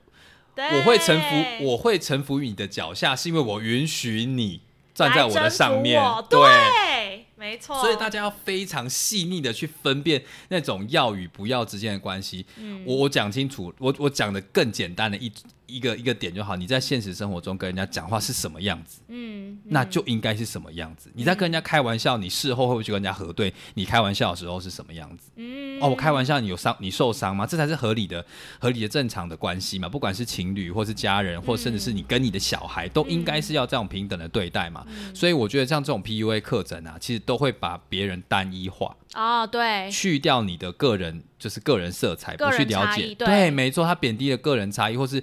[0.55, 0.79] 对。
[0.79, 4.63] 我会臣服，我会臣服于你的脚下，是因为我允许你
[4.95, 6.03] 站在我的上面。
[6.29, 7.14] 对，
[7.45, 7.79] 没错。
[7.83, 12.47] 所以大家要非常细腻的去分辨那种要与不要之间的关系。
[12.57, 15.31] 嗯我我讲清楚，我我讲的更简单的一
[15.67, 16.57] 一个一个点就好。
[16.57, 21.11] 你在现实生活中跟人家讲话是什么样子，嗯，那就应该是什么样子。
[21.15, 25.31] 你在跟人家开玩笑，你事后会不会去跟人家核对你开玩笑的时候是什么样子？
[25.37, 27.47] 嗯哦，我开玩笑，你有伤，你受伤吗？
[27.47, 28.25] 这才是合理的、
[28.61, 29.89] 合理的、正常的关系嘛。
[29.89, 34.87] 不管是情侣，或是家人，或甚至是你跟你的小孩，都应该是要这样平等的对待嘛。
[35.15, 43.15] 所以我觉得像这种 PUA 课程啊，其实都会把别人单一化，哦，对，去掉你的个人就是个人色彩，不去了解。
[43.17, 45.23] 对没错，他贬低了个人差异，或是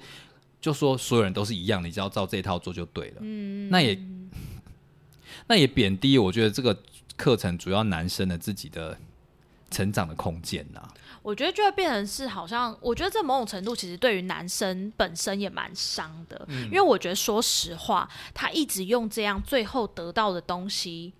[0.61, 3.15] 就说所有人都是一样，你只要照这一套做就对了。
[3.21, 3.99] 嗯，那也
[5.49, 6.77] 那也贬低，我觉得这个
[7.17, 8.95] 课程主要男生的自己的
[9.71, 10.87] 成长的空间呐、
[11.23, 21.13] 我觉得就会变成是好像，我觉得这某种程度其实对于男生本身也蛮伤的，嗯因为我觉得说实话，他一直用这样，最后得到的东西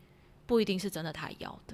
[0.46, 1.74] 不一定是真的他要的。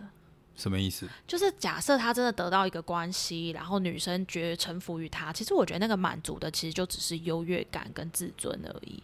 [0.58, 1.08] 什么意思？
[1.28, 9.02] 就是假设他真的得到一个关系，然后女生觉得臣服于他，其实我觉得那个满足的其实就只是优越感跟自尊而已。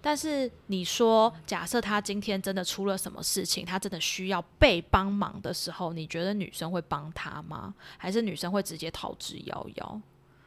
[0.00, 7.74] 但是你说，假设他今天真的出了什么事情，他真的需要被帮忙的时候，你觉得女生会帮他吗？
[7.98, 10.00] 还是女生会直接逃之夭夭？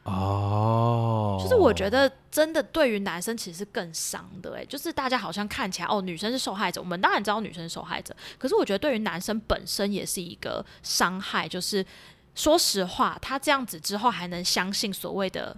[0.06, 11.84] 哦，就是我觉得真的对于男生其实更伤的、欸，就是大家好像看起来哦，女生是受害者，我们当然知道女生是受害者，可是我觉得对于男生本身也是一个伤害，就是
[12.36, 15.56] 说实话，他这样子之后还能相信所谓的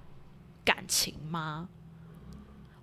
[0.64, 1.68] 感情吗？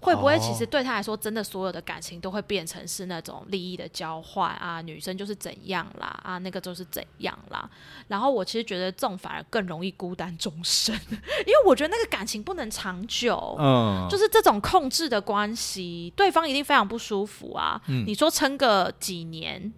[0.06, 4.82] 会不会其实对他来说，真的所有的感情都会变成是那种利益的交换啊？
[4.82, 7.70] 女生就是怎样啦，啊那个就是怎样啦。
[8.08, 10.96] 然后我其实觉得这种反而更容易孤单终生，
[11.46, 13.56] 因为我觉得那个感情不能长久。
[13.60, 17.82] 嗯，就是这种控制的关系，对方一定非常不舒服啊。
[17.88, 19.74] 嗯你说撑个几年，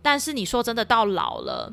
[0.00, 1.72] 但是你说真的到老了，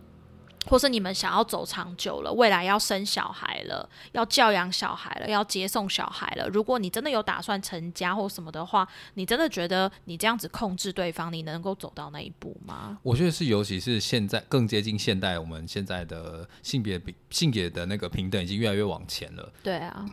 [0.66, 6.48] 或是你们想要走长久了，未来要生小孩了，要教养小孩了，要接送小孩了。
[6.48, 12.98] 如果你真的有打算成家或什么的话，你真的觉得你这样子控制对方，你能够走到那一步吗？
[13.04, 19.52] 我觉得是，尤其是现在更接近现代，我们现在的性别比性别的那个平等已经越来越往前了。
[19.62, 20.06] 对啊，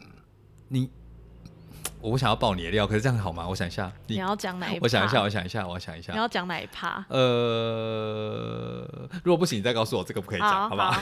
[0.68, 0.90] 你
[2.00, 3.46] 我不想要爆你的料，可是这样好吗？
[3.48, 4.78] 我想一下，你要讲哪一？
[4.80, 7.04] 我想一下，我想一下，我想一下，你要讲哪一趴？
[7.08, 8.84] 呃，
[9.22, 10.94] 如果不行，你再告诉我这个不可以讲，好不好？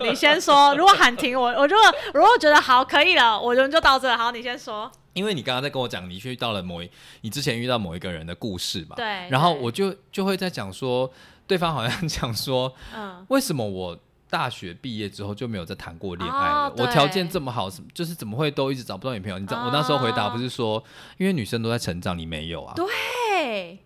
[0.00, 0.74] 你先说。
[0.76, 1.84] 如果喊停，我我如果
[2.14, 4.16] 如果觉得好可以了，我们就到这。
[4.16, 4.90] 好，你先说。
[5.12, 6.88] 因为你刚刚在跟我讲，你去遇到了某一，
[7.22, 8.94] 你之前遇到某一个人的故事嘛？
[8.96, 9.28] 对。
[9.28, 11.10] 然后我就就会在讲说，
[11.48, 13.98] 对方好像讲说，嗯，为什么我
[14.30, 16.74] 大学毕业之后就没有再谈过恋爱了？
[16.78, 19.38] 我条件这么好，就是怎么会都一直找不到女朋友？
[19.38, 20.82] 你知道我那时候回答不是说，
[21.18, 22.74] 因为女生都在成长，你没有啊？
[22.74, 23.78] 对，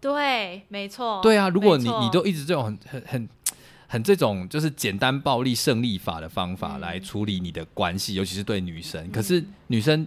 [0.00, 1.20] 对，没错。
[1.22, 3.28] 对啊，如果你你都一直这种很很很
[3.88, 10.06] 很这种就是简单暴力胜利法的方法来处理你的关系，尤其是对女生，可是女生。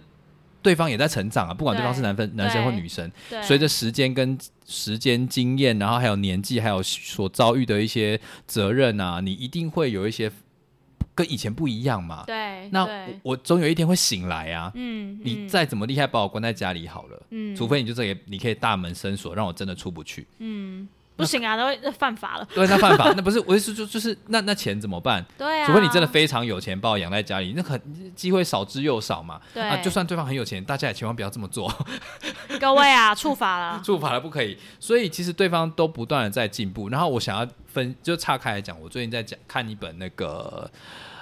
[0.68, 3.10] 对方也在成长啊，不管对方是男分男生或女生，
[3.42, 10.30] 随着时间跟时间经验，然后还有年纪，还有所遭遇的一些责任啊，你一定会有一些
[11.14, 12.24] 跟以前不一样嘛。
[12.26, 12.86] 对，那
[13.22, 14.70] 我总有一天会醒来啊。
[14.74, 17.22] 嗯，你再怎么厉害，把我关在家里好了。
[17.30, 20.26] 嗯，除非你就这个，你可以大门深锁，让我真的出不去。
[20.40, 20.86] 嗯。
[21.18, 22.48] 不行啊，那会犯法了。
[22.54, 25.22] 对，那犯法，那不是我意思就就是那那钱怎么办？
[25.36, 27.80] 对啊，除非你真的非常有钱，把我养在家里，那很
[28.14, 29.40] 机会少之又少嘛。
[29.52, 31.68] 对啊，就算对方很有钱，大家也千万不要这么做。
[32.60, 34.56] 各位啊，触法了， 触法了，不可以。
[34.78, 36.88] 所以其实对方都不断的在进步。
[36.88, 40.70] 然后我想要分，就岔开来讲，我最近在讲看一本那个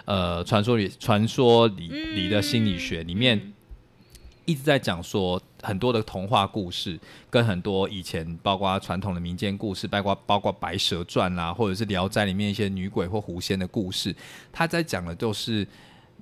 [0.04, 3.52] 呃传说里传说里里的心理学里面。
[4.48, 6.96] 一直在讲说很多的童话故事，
[7.28, 14.14] 跟很多以前包括传统的民间故事，包括包括白蛇传啦，或者是聊斋里面一些女鬼或狐仙的故事，
[14.52, 15.66] 他在讲的就是，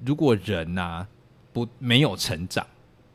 [0.03, 1.07] 如果人呐
[1.53, 2.67] 不没有成长，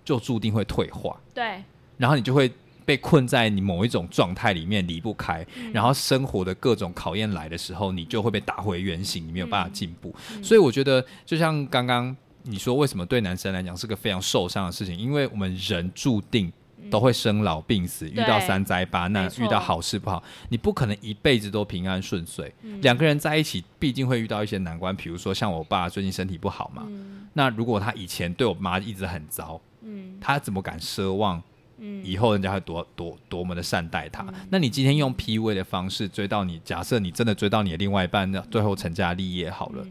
[0.06, 1.20] 就注定会退化。
[1.34, 1.64] 对，
[1.98, 2.52] 然后你就会
[2.86, 10.14] 被困在你某一种状态里面离不开，然后生活的各种考验来的时候，你就会被打回原形，你没有办法进步。
[10.44, 12.16] 所以我觉得，就像刚刚。
[12.44, 14.98] 你说为什么对男生来讲是个非常受伤的事情？
[14.98, 16.52] 因为我们人注定
[16.90, 22.52] 都会生老病死，遇到三灾八难，遇到好事不好，你不可能一辈子都平安顺遂。
[22.82, 24.96] 两个人在一起，必定会遇到一些难关。
[24.96, 26.88] 比如说，像我爸最近身体不好嘛，
[27.34, 31.44] 那如果他以前对我妈一直很糟，嗯，他怎么敢奢望，
[31.78, 34.26] 嗯，以后人家会多多多么的善待他？
[34.50, 39.86] 那你今天用 P V 的方式追到你，假设你真的追到你的另外一半，那最后成家立业好了，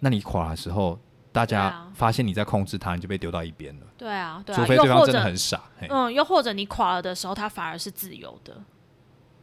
[0.00, 0.98] 那你垮的时候。
[1.36, 3.86] 大家发现你在控制他，你就被丢到一边了。
[3.98, 5.60] 对啊，除非对方真的很傻。
[5.90, 8.56] 嗯，又或者你垮了的时候，他反而是自由的，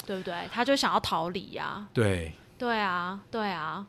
[0.04, 0.50] 对不对？
[0.52, 1.86] 他就想要逃离呀。
[1.94, 2.34] 对。
[2.58, 3.86] 对啊，对啊。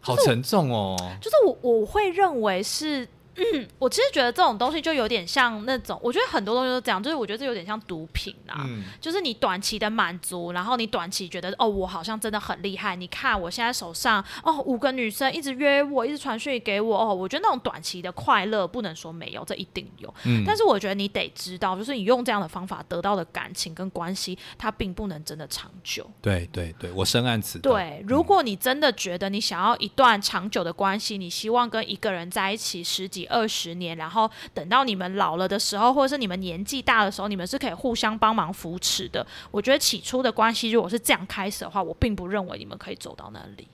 [0.00, 0.96] 好沉重哦。
[1.20, 3.08] 就是我我会认为是。
[3.36, 8.66] 嗯，我其实觉得这种东西就有点像那种，我觉得很多东西都这样，就是我觉得这有点像毒品啊，
[9.00, 26.10] 就是你短期的满足，然后你短期觉得哦，我好像真的很厉害，你看我现在手上哦五个女生一直约我，一直传讯给我哦，我觉得那种短期的快乐不能说没有，这一定有，嗯但是我觉得你得知道，就是你用这样的方法得到的感情跟关系，它并不能真的长久。
[26.22, 27.58] 对对对，我深谙此。
[27.58, 33.25] 对，如果你真的觉得你想要一段长久的关系，你希望跟一个人在一起十几。
[33.26, 39.26] 二十年，然后等到你们老了的时候，或者是你们年纪大的时候，你们是可以互相帮忙扶持的。
[39.50, 43.68] 我觉得起初的关系如果是这样开始的话，我并不认为你们可以走到那里。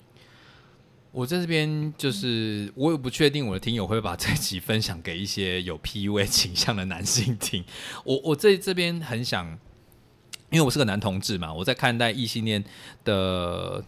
[1.10, 7.62] 我在这边就是，我也不确定我的听友会把这集分享给一些有 P U A 倾向的男性听。
[8.04, 9.46] 我我这这边很想，
[10.48, 12.64] 因为我是个男同志嘛，我在看待异性恋
[13.04, 13.84] 的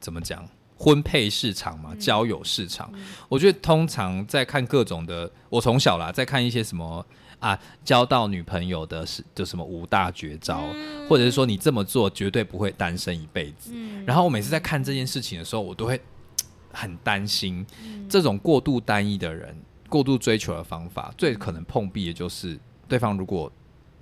[0.00, 0.48] 怎么讲。
[0.82, 2.92] 婚配市场嘛，交友市场，
[3.28, 7.06] 我觉得通常在看各种的，我从小啦在看一些什么
[7.38, 10.60] 啊，交到女朋友的是就什么五大绝招，
[11.08, 13.72] 或者是说你这么做绝对不会单身一辈子。
[14.04, 16.00] 然后我每次在看这件事情的时候，我都会
[16.74, 17.64] 很担心，
[18.08, 19.56] 这种过度单一的人，
[19.88, 22.58] 过度追求的方法，最可能碰壁的就是
[22.88, 23.48] 对方如果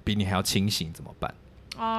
[0.02, 1.34] 比你还要清醒怎么办？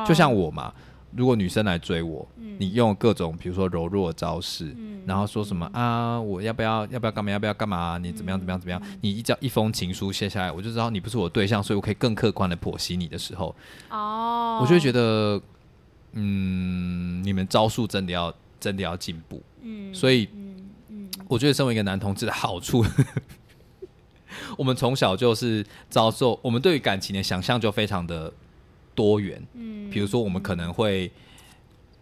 [0.08, 0.74] 就像我嘛。
[1.16, 7.98] 如果女生来追我，你用各种比如说柔弱的招式，然后说什么啊，我要不要要不要干嘛要不要干嘛？
[7.98, 8.82] 你怎么样怎么样怎么样？
[9.02, 13.56] 你一叫一封情书写下来，我就知道你不是我对象，所以我可以更客观的剖析你的时候，
[13.90, 15.42] 哦，我就会觉得，
[16.14, 22.86] 嗯，你们招数真的要真的要进步，嗯，所以，嗯嗯，我觉得身为一个男同志的好处，
[24.58, 28.32] 我们从小就是遭受，我们对于感情的想象就非常的。
[28.96, 31.12] 多元，嗯，比如说我们可能会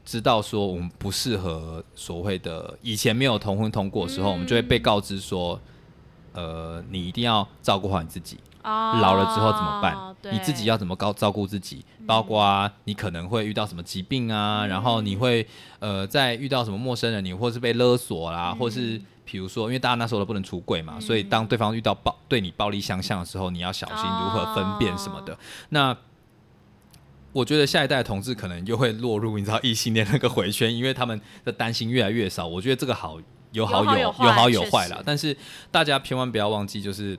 [0.06, 5.60] 知道说我们不适合所谓的以前没有同婚通过的时候，我们就会被告知说，
[6.34, 10.16] 呃，你一定要照顾好你自己，啊老了之后怎么办？
[10.32, 11.86] 你自己要怎么高照顾自己？
[12.06, 25.38] 包括你可能会遇到什么疾病啊，然后你会呃在遇到什么陌生人，你或是被勒索啦，或是比如说，因为大家那时候都不能出柜嘛，所以当对方遇到暴对你暴力相向的时候，你要小心如何分辨什么的。
[25.70, 25.96] 那
[27.32, 32.48] 我觉得下一代的同志可能又会落入你知道异性恋那个回圈，因为他们的担心越来越少。
[32.48, 33.20] 我觉得这个好
[33.52, 34.88] 有好有有好有坏。
[34.88, 35.36] 啦但是
[35.72, 37.18] 大家千万不要忘记，就是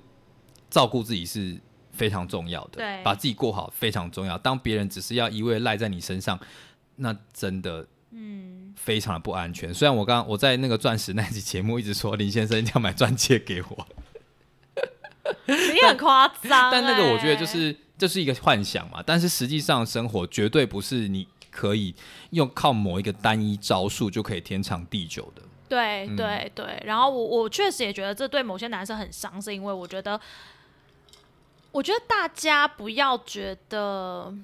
[0.69, 1.57] 照顾自己是
[1.93, 4.37] 非常重要的，把自己过好非常重要。
[4.39, 6.39] 当别人只是要一味赖在你身上，
[6.97, 9.73] 那真的嗯，非常的不安全。
[9.73, 13.87] 虽然我刚我在那个钻石那期节目一直说林先生一定要买钻戒给我，
[15.47, 21.95] 你很夸张、 但那个我觉得就哎是这是一个幻想嘛，但是实际上生活绝对不是你可以
[22.31, 25.43] 用靠某一个单一招数就可以天长地久的。
[25.69, 30.21] 对对对，然后我我确实也觉得这对某些男生很伤，是因为我觉得，
[31.71, 34.35] 我觉得大家不要觉得，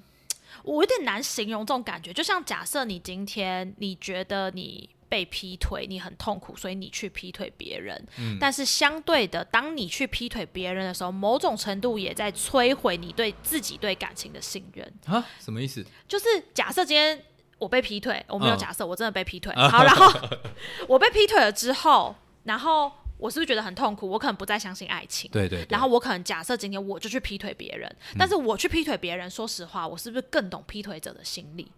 [0.62, 2.12] 我有点难形容这种感觉。
[2.12, 14.92] 就像假设你今天你觉得你被劈腿，你很痛苦，所以你去劈腿别人，嗯但是相对的，当你去劈腿别人的时候，某种程度也在摧毁你对自己对感情的信任。
[15.07, 15.84] 啊，什么意思？
[16.09, 17.22] 就是假设今天
[17.59, 19.54] 我被劈腿，我没有嗯假设，我真的被劈腿。
[19.54, 20.12] 好，然后
[20.88, 24.09] 我被劈腿了之后，然后我是不是觉得很痛苦？
[24.11, 25.30] 我可能不再相信爱情。
[25.30, 31.70] 对对对然后我可能假设今天我就去劈腿别人，嗯但是我去劈腿别人，说实话，我是不是更懂劈腿者的心理？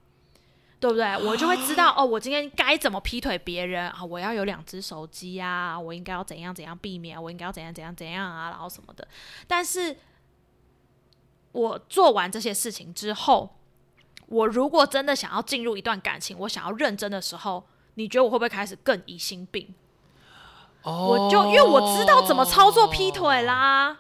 [0.81, 1.17] 对不对？
[1.27, 4.05] 我就会知道 哦，我今天该怎么劈腿别人啊？
[4.05, 9.07] 我要有两只手机啊，我应该要怎样怎样避免，我应该要怎样怎样怎样啊，然后什么的。
[9.47, 9.97] 但是
[11.53, 13.57] 我做完这些事情之后，
[14.27, 19.75] 我如果真的想要进入一段感情，我想要认真的时候，你觉得我会不会开始更疑心病？
[20.83, 23.99] 哦我就因为我知道怎么操作劈腿啦，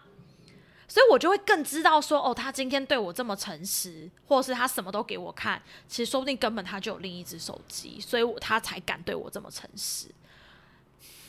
[0.89, 10.09] 所以我就会更知道说，哦，他今天对我这么诚实，或者是他什么都给我看，其实说不定根本他就有另一只手机，所以我他才敢对我这么诚实。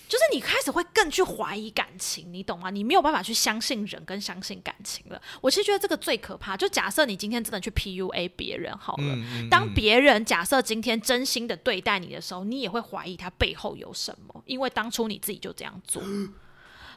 [0.07, 2.71] 就是你开始会更去怀疑感情，你懂吗？
[2.71, 5.21] 你没有办法去相信人跟相信感情了。
[5.39, 6.57] 我其实觉得这个最可怕。
[6.57, 16.01] 就假设你今天真的去 PUA 别人好了，嗯嗯当别人假设今天真心的对待你的时候，你也会怀疑他背后有什么，因为当初你自己就这样做。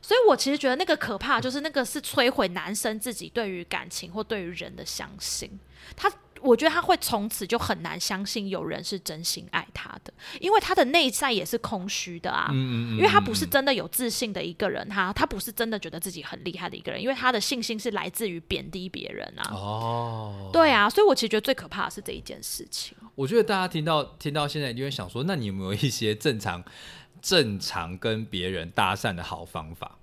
[0.03, 5.49] 所以我其实觉得那个可怕，就是那个是摧毁男生自己对于感情或对于人的相信。
[5.97, 12.49] 他，我觉得他会从此就很难相信有人是真心爱他的，因为他的内在也是空虚的啊。
[12.51, 19.51] 嗯嗯嗯因为他不是真的有自信的一个人，他他不是真的觉得自己很厉害的一个人，因为他的信心是来自于贬低别人啊。
[19.53, 22.97] 哦，对啊，所以我其实觉得最可怕的是这一件事情。
[23.15, 26.63] 我觉得大家听到听到现在，一定会想说，那你有没有一些正常
[27.23, 29.97] 正常跟别人搭讪的好方法？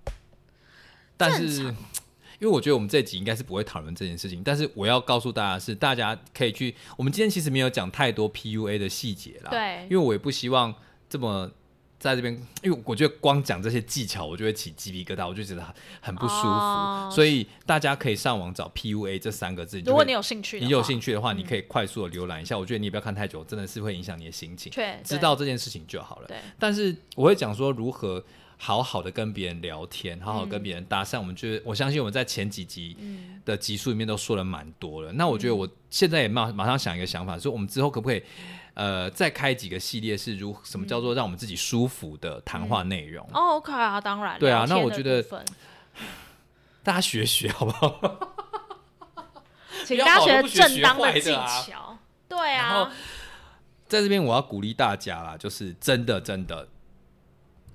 [1.15, 1.63] 但是，
[2.39, 10.73] 因为我觉得我们这集应该是不会讨论这件事情，但是我要告诉大家的是，大家可以去，我们今天其实没有讲太多 PUA 的细节啦，对因为我也不希望
[11.07, 11.51] 这么。
[11.99, 12.33] 在这边，
[12.63, 16.47] 因为我觉得光讲这些技巧，我就会起鸡皮疙瘩，我就觉得很很不舒服。
[16.47, 22.57] 哦所以大家可以上网找 PUA 这三个字，如果你有兴趣的话，你有兴趣的话，你可以快速的浏览一下。
[22.57, 24.71] 我觉得你也不要看太久，真的是会影响你的心情。
[25.03, 26.27] 知道这件事情就好了。
[26.27, 28.23] 对但是我会讲说如何
[28.57, 31.17] 好好的跟别人聊天，好好嗯跟别人搭讪。
[31.17, 32.95] 我们觉得，我相信我们在前几集
[33.43, 35.11] 的集数里面都说了蛮多了。
[35.13, 38.21] 那我觉得我现在也马马上想一个想法，说我们之后可不可以
[38.73, 43.25] 呃再开几个系列，是如什么叫做让我们自己舒服的谈话内容？
[43.33, 44.39] 哦，OK 啊，当然。
[44.39, 45.21] 对啊那我觉得
[46.83, 47.99] 大家学学好不好？
[49.85, 51.97] 请大家学正当的啊巧。
[52.27, 52.91] 对啊，
[53.87, 56.67] 在这边我要鼓励大家啦，就是真的真的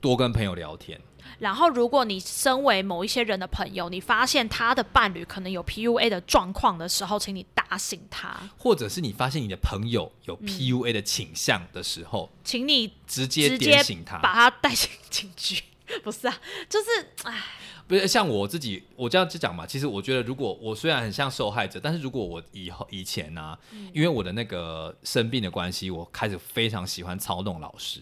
[0.01, 1.01] 多跟朋友聊天。
[1.39, 14.19] 然后如果你身为某一些人的朋友，你发现他的伴侣可能有 PUA 的状况的时候，请你打醒他，或者是你发现你的朋友有 PUA 的倾向的时候，请你直接直接点醒他。
[14.19, 15.63] 把他带进警局。
[16.03, 16.35] 不是啊，
[16.69, 16.87] 就是
[17.25, 17.43] 哎，
[17.87, 19.67] 不是像我自己，我这样就讲嘛。
[19.67, 23.57] 其实我觉得，如果我虽然很像受害者，但是如果我以后以前呢、
[23.93, 28.01] 因为我的那个生病的关系，我开始非常喜欢操弄老师，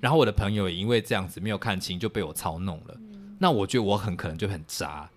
[0.00, 2.96] 然后我的朋友也因为这样子没有看清就被我操弄了。
[3.38, 5.08] 那我觉得我很可能就很渣，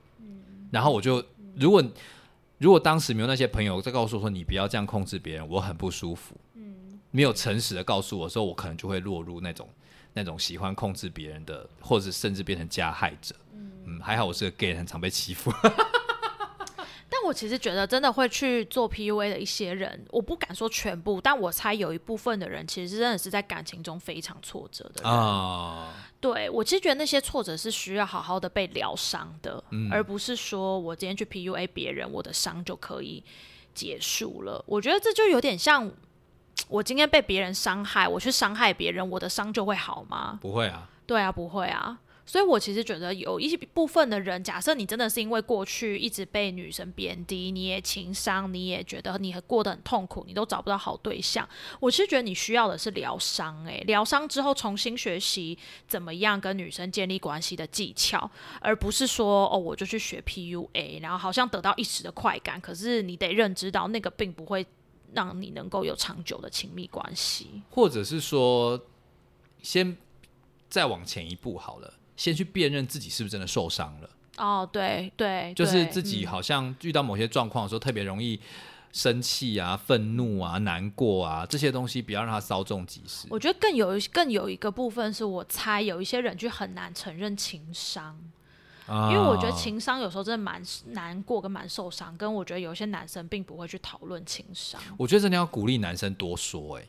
[0.71, 1.23] 然后我就
[1.55, 1.83] 如果
[2.57, 6.35] 如果当时没有那些朋友在告诉我说你不要这样控制别人，我很不舒服。
[7.09, 9.67] 没有诚实的告诉我的时候，我可能就会落入那种
[10.17, 13.35] 那种喜欢控制别人的，或者甚至变成加害者。
[13.85, 15.53] 嗯还好我是个 gay，很常被欺负。
[15.61, 15.71] 但
[17.17, 25.93] 但我其实觉得，真的会去做 PUA 的一些人，我不敢说全部，但我猜有一部分的人，其实真的是在感情中非常挫折的人啊。
[26.19, 33.23] 对我其实觉得那些挫折是需要好好的被疗伤的，而不是说我今天去 PUA 别人，我的伤就可以
[33.73, 34.63] 结束了。
[34.67, 35.91] 我觉得这就有点像
[36.67, 40.37] 我今天被别人伤害，我去伤害别人，我的伤就会好吗？
[40.41, 40.89] 不会啊。
[41.05, 41.99] 对啊，不会啊。
[42.29, 51.47] 所以，我其实觉得有一部分的人，假设你真的是因为过去一直被女生贬低，你也情伤，你也觉得你过得很痛苦，你都找不到好对象。
[51.79, 55.57] 我其实觉得你需要的是疗伤，诶，疗伤之后重新学习
[55.87, 62.59] 怎么样跟女生建立关系的技巧，而不是说哦，我就去学 PUA，然后好像得到一时的快感。
[62.59, 64.67] 可是你得认知到，那个并不会
[65.13, 68.79] 让你能够有长久的亲密关系，或者是说，
[69.61, 69.97] 先
[70.69, 71.93] 再往前一步好了。
[72.15, 74.09] 先去辨认自己是不是真的受伤了。
[74.37, 78.39] 哦，对对，就是自己好像遇到某些状况的时候，特别容易
[78.91, 83.27] 生气啊、愤怒啊、难过啊这些东西，不要让它稍纵即逝。
[83.29, 88.19] 我觉得更有更有一个部分是我猜有一些人就很难承认情伤，
[88.87, 94.81] 因为我觉得情商有时候真的蛮难过跟蛮受伤，跟我觉得有些男生并不会去讨论情商。
[94.97, 96.85] 我觉得真的要鼓励男生多说，哎。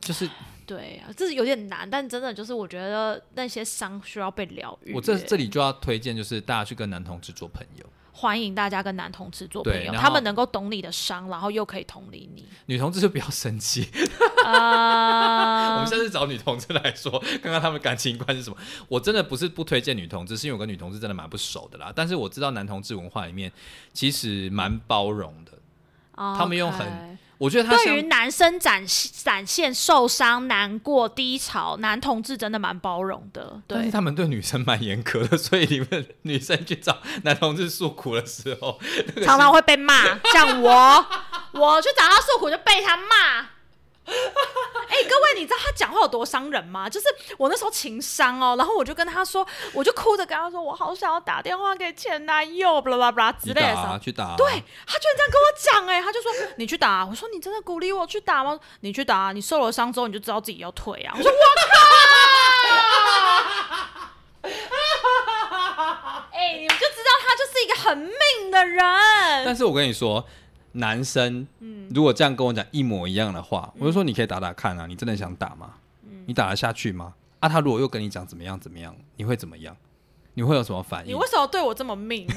[0.00, 0.28] 就是
[0.66, 4.92] 对啊，这是有点难，但真的就是我觉得那些伤需要被疗愈。
[4.92, 7.86] 我这这里就要推荐，就是大家去跟男同志做朋友，
[8.16, 12.46] 欢迎大家跟男同志做朋友，他们能够懂你的伤，然后又可以同理你。
[12.66, 13.88] 女同志就不要生气
[14.44, 15.74] 啊！
[15.76, 18.56] 我们下次找女同志来说， 看看他们感情观是什么。
[18.86, 21.92] 我真的不是不推荐女同志，是因为我跟女同志真的蛮不熟的啦。
[21.94, 23.50] 但是我知道男同志文化里面
[23.92, 25.52] 其实蛮包容的，
[26.14, 27.18] 他们用很。
[27.38, 28.84] 我觉得他对于男生展
[29.22, 33.60] 展现受伤、难过、低潮，男同志真的蛮包容的。
[33.66, 38.78] 但是他们对女生蛮严格的，所以你们女生去找男同志诉苦的时候，
[39.24, 40.18] 常常会被骂。
[40.32, 41.06] 像我，
[41.52, 43.48] 我去找他诉苦就被他骂。
[44.06, 46.88] 哎，各位，你知道他讲话有多伤人吗？
[46.88, 47.06] 就是
[47.38, 53.98] 我那时候情商哦，然后我就跟他说，我就哭着跟他说，我好想要打电话给前男友，巴拉巴拉之类的。
[54.00, 54.46] 去打，对
[54.86, 57.04] 他居然这样跟我讲，哎，他就说你去打。
[57.04, 58.60] 我说你真的鼓励我去打吗？
[58.80, 61.14] 你去打，你受了伤之后你就知道自己要退啊。
[61.16, 61.36] 我说我
[61.72, 61.78] 靠！
[66.32, 68.84] 哎，你们就知道他就是一个很命的人。
[69.44, 70.24] 但是我跟你说。
[70.74, 75.74] 男生，嗯如果这样跟我讲一模一样的话，我就说你可以打打看啊，你真的想打吗？
[76.26, 77.14] 你打得下去吗？
[77.40, 79.76] 啊，他如果又跟你讲怎么样怎么样，你会怎么样？
[80.34, 81.10] 你会有什么反应？
[81.10, 82.26] 你为什么对我这么命？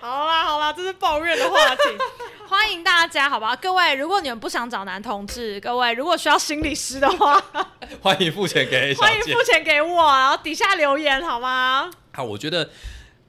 [0.00, 1.82] 好啦好啦，这是抱怨的话题，
[2.48, 3.56] 欢迎大家，好吧？
[3.56, 7.42] 各位，如果你们不想找男同志，各位如果需要心理师的话，
[8.00, 11.90] 欢迎付钱给欢迎付钱给我，然后底下留言好吗？
[12.12, 12.70] 好，我觉得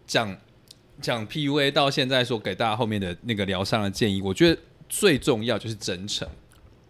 [0.05, 0.38] 讲。
[1.01, 6.27] 讲 PUA 到现在说给大家后面的那个疗伤的建议，我觉得最重要就是真诚。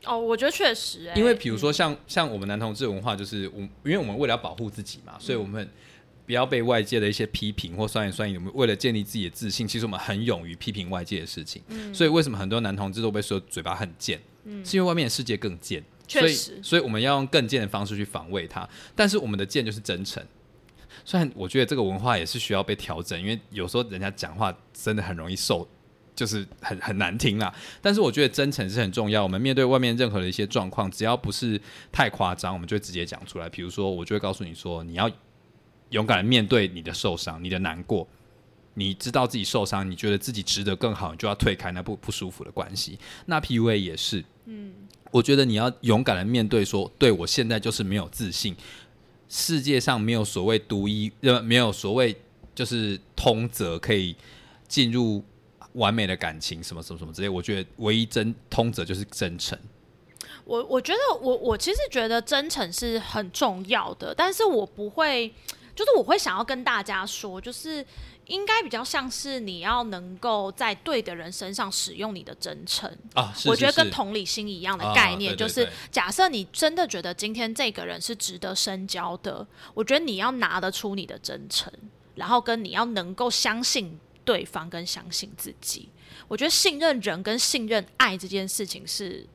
[0.06, 5.68] 哦，我觉得确实，因为比如说像像我们男同志文化，就是我因为我们为了要保护自己嘛，所以我们
[6.26, 8.38] 不要被外界的一些批评或酸言酸语。
[8.38, 11.62] 我们为了建立自己的自信，其实我们很勇于批评外界的事情。
[11.68, 14.22] 嗯，所以为什么很多男同志都被说嘴巴很贱？
[14.46, 15.84] 嗯，是因为外面的世界更贱。
[16.08, 18.68] 确实，所以我们要用更贱的方式去防卫它。
[18.96, 20.24] 但是我们的贱就是真诚。
[21.06, 25.68] 虽然我觉得这个文化也是需要被调整，因为有时候人家讲话真的很容易受，
[26.16, 27.54] 就是很很难听啦。
[27.82, 29.24] 但是我觉得真诚是很重要。
[29.24, 31.60] 我们面对外面任何的一些状况，只要不是
[31.92, 33.50] 太夸张，我们就会直接讲出来。
[33.50, 35.10] 比如说，我就会告诉你说，你要
[35.90, 38.08] 勇敢的面对你的受伤、你的难过。
[38.80, 43.00] 你知道自己受伤，你觉得自己值得更好，你就要退开那不不舒服的关系。
[43.26, 44.72] 那 PUA 也是，嗯，
[45.10, 48.56] 我觉得你要勇敢的面对，说，对我现在就是没有自信。
[49.30, 52.16] 世界上没有所谓独一，呃，没有所谓
[52.56, 54.16] 就是通则可以
[54.68, 55.24] 进入
[55.74, 57.30] 完美的感情，什么什么什么之类。
[57.30, 59.58] 我觉得唯一真通则就是真诚。
[60.46, 65.34] 我我觉得我我其实觉得真诚是很重要的，但是我不会，
[65.76, 67.86] 就是我会想要跟大家说，就是。
[68.28, 81.72] 应该比较像是你要能够在对的人身上使用你的真诚啊，我觉得跟同理心一样的概念，就是假设你真的觉得今天这个人是值得深交的，我觉得你要拿得出你的真诚，
[82.16, 85.90] 然后跟你要能够相信对方跟相信自己。
[86.28, 89.26] 我觉得信任人跟信任爱这件事情是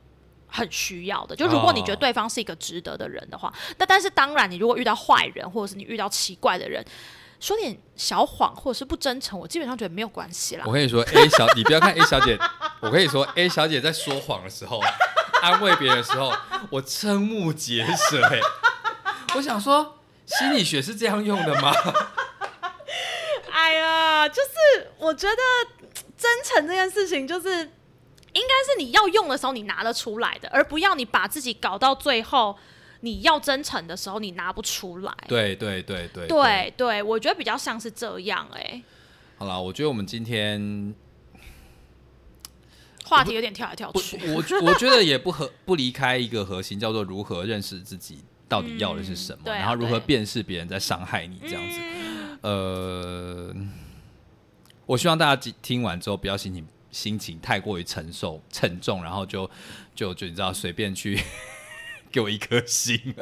[0.46, 1.34] 很需要的。
[1.34, 6.84] 就如果你觉得对方是一个值得的人的话，那但是当然，你如果遇到坏人或者是你遇到奇怪的人。
[7.42, 10.62] 说点小谎或者是不真诚，我基本上觉得没有关系啦。
[10.64, 12.38] 我跟你说，A 小，你不要看 A 小姐，
[12.78, 14.80] 我跟你说，A 小姐在说谎的时候，
[15.42, 16.32] 安慰别人的时候，
[16.70, 18.22] 我瞠目结舌。
[18.22, 18.38] 哎，
[19.34, 21.74] 我想说，心理学是这样用的吗？
[23.50, 25.36] 哎呀，就是我觉得
[26.16, 32.56] 真诚这件事情，就是应该是你要用的时候你拿得出来的，而不要你把自己搞到最后
[33.04, 35.14] 你要真诚的时候你拿不出来。
[35.28, 38.82] 对对对对对对，我觉得比较像是这样哎、
[39.38, 40.94] 好了，我觉得我们今天
[43.04, 51.78] 话题有点跳来跳去。，我我觉得也不合不离开一个核心，叫做如何认识自己到底要的是什么，嗯啊然后如何辨识别人在伤害你这样子。
[51.80, 51.92] 嗯
[52.42, 53.54] 呃，
[54.86, 59.48] 我希望大家听完之后不要心情心情太过于承受沉重，然后就
[59.94, 61.20] 就就你知道随便去
[62.12, 63.14] 给我一颗星。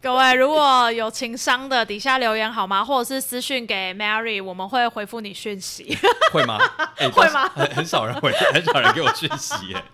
[0.00, 2.84] 各位如果有情商的，底下留言好吗？
[2.84, 5.98] 或者是私讯给 Mary，我们会回复你讯息。
[6.32, 6.56] 会吗？
[6.98, 9.84] 哎、会吗很 很少人回，很少人给我讯息耶。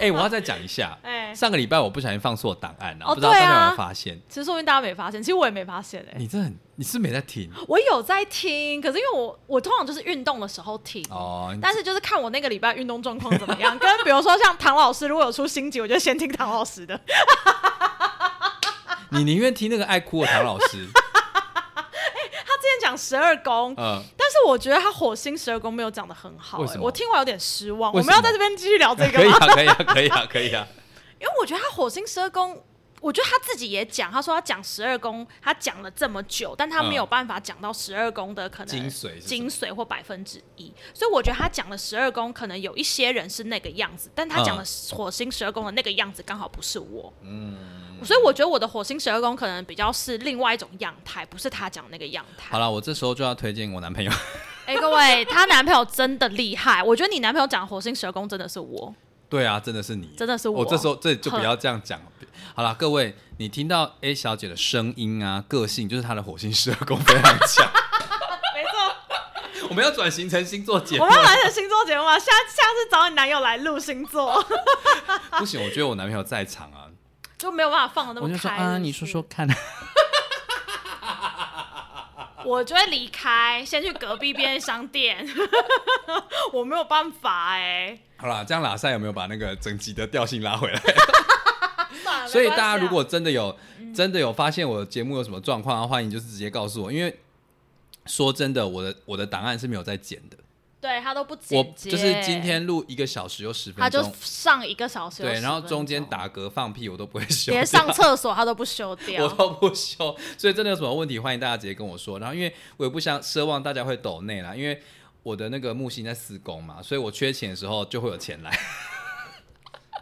[0.00, 4.18] 哎、我要再讲一下，哎上个礼拜我不小心放错档案了、哦不知道大家有没有发现？
[4.30, 11.04] 其实说明大家没发现，其实我也没发现哎、你这很，你是没在听我有在听，可是因为我我通常就是运动的时候听。
[11.10, 11.54] 哦？
[11.60, 16.98] 但是就是看我那个礼拜运动状况怎么样，跟比如说像唐老师如果有出新集，我就先听唐老师的。
[19.12, 27.92] 你宁愿听那个爱哭的唐老师， 他之前讲十二宫，嗯，但是我觉得他火星十二宫没有讲的很好、我听完有点失望。
[27.92, 29.36] 我们要在这边继续聊这个吗？
[29.38, 30.66] 以啊，可以啊，可以啊，可以啊。
[31.20, 32.60] 因为我觉得他火星十二宫，
[33.02, 47.56] 我觉得他自己也讲，他说他讲十二宫，他讲了这么久，但他没有办法讲到十二宫的可能精髓精髓或百分之一，所以我觉得他讲的十二宫，可能有一些人是那个样子，但他讲的火星十二宫的那个样子刚好不是我，嗯，
[48.04, 52.52] 所以我觉得我的火星十二宫可能比较是另外一种样态，不是他讲的那个样态。
[52.52, 52.60] 好。
[52.60, 54.12] 了，我这时候就要推荐我男朋友。
[54.64, 58.94] 哎、各位，她男朋友真的厉害，我觉得你男朋友讲的火星十二宫真的是我，
[59.32, 61.98] 对啊，真的是你，真的是我我这时候这就不要这样讲。
[62.54, 67.66] 好了，各位，你听到 A 小姐的声音啊，个性就是她的火星十二宫非常强。
[68.54, 69.64] 没错。
[69.70, 72.18] 我们要转型成星座节目我，们要来成星座节目啊？
[72.18, 74.38] 下下次找你男友来录星座，
[75.38, 76.92] 不行，我觉得我男朋友在场啊，
[77.38, 79.48] 就没有办法放的那我就说啊，你说是说看。
[82.44, 85.26] 我就会离开，先去隔壁便利商店。
[86.52, 90.80] 我没有办法哎、好啦，这样拉塞有没有把那个整集的调性拉回来？
[92.30, 93.54] 所以大家如果真的有
[93.92, 97.18] 真的有发现我的节目有什么状况，欢迎就是直接告诉我，因为
[98.06, 100.36] 说真的，我的我的档案是没有在剪的，
[100.80, 103.82] 对他都不我剪接，就是今天录一个小时有十分钟。
[103.82, 109.24] 他就，上一个小时，对，然后中间打嗝放屁我都不会修掉，连上厕所他都不修掉。
[109.26, 109.28] 我。
[109.30, 112.20] 都不修，所以真的有什么问题，欢迎大家直接跟我说。
[112.20, 114.80] 然后因为我也不想奢望大家会抖内啦，因为
[115.22, 118.50] 我的那个木星在四宫嘛，所以我缺钱的时候就会有钱来。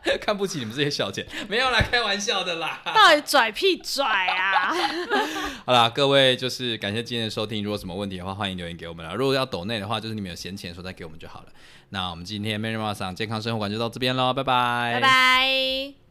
[0.18, 2.80] 看不起你们这些小钱，没有啦，开玩笑的啦。
[2.86, 4.72] 到底拽屁拽啊！
[5.66, 7.62] 好啦，各位就是感谢今天的收听。
[7.62, 9.12] 如果什么问题的话，欢迎留言给我们啦。
[9.12, 11.48] 如果要抖内的话，就是你们有闲钱的时候再给我们就好了。
[11.90, 16.09] 那我们今天 Mary 马上健康生活馆就到这边喽，拜拜，拜拜。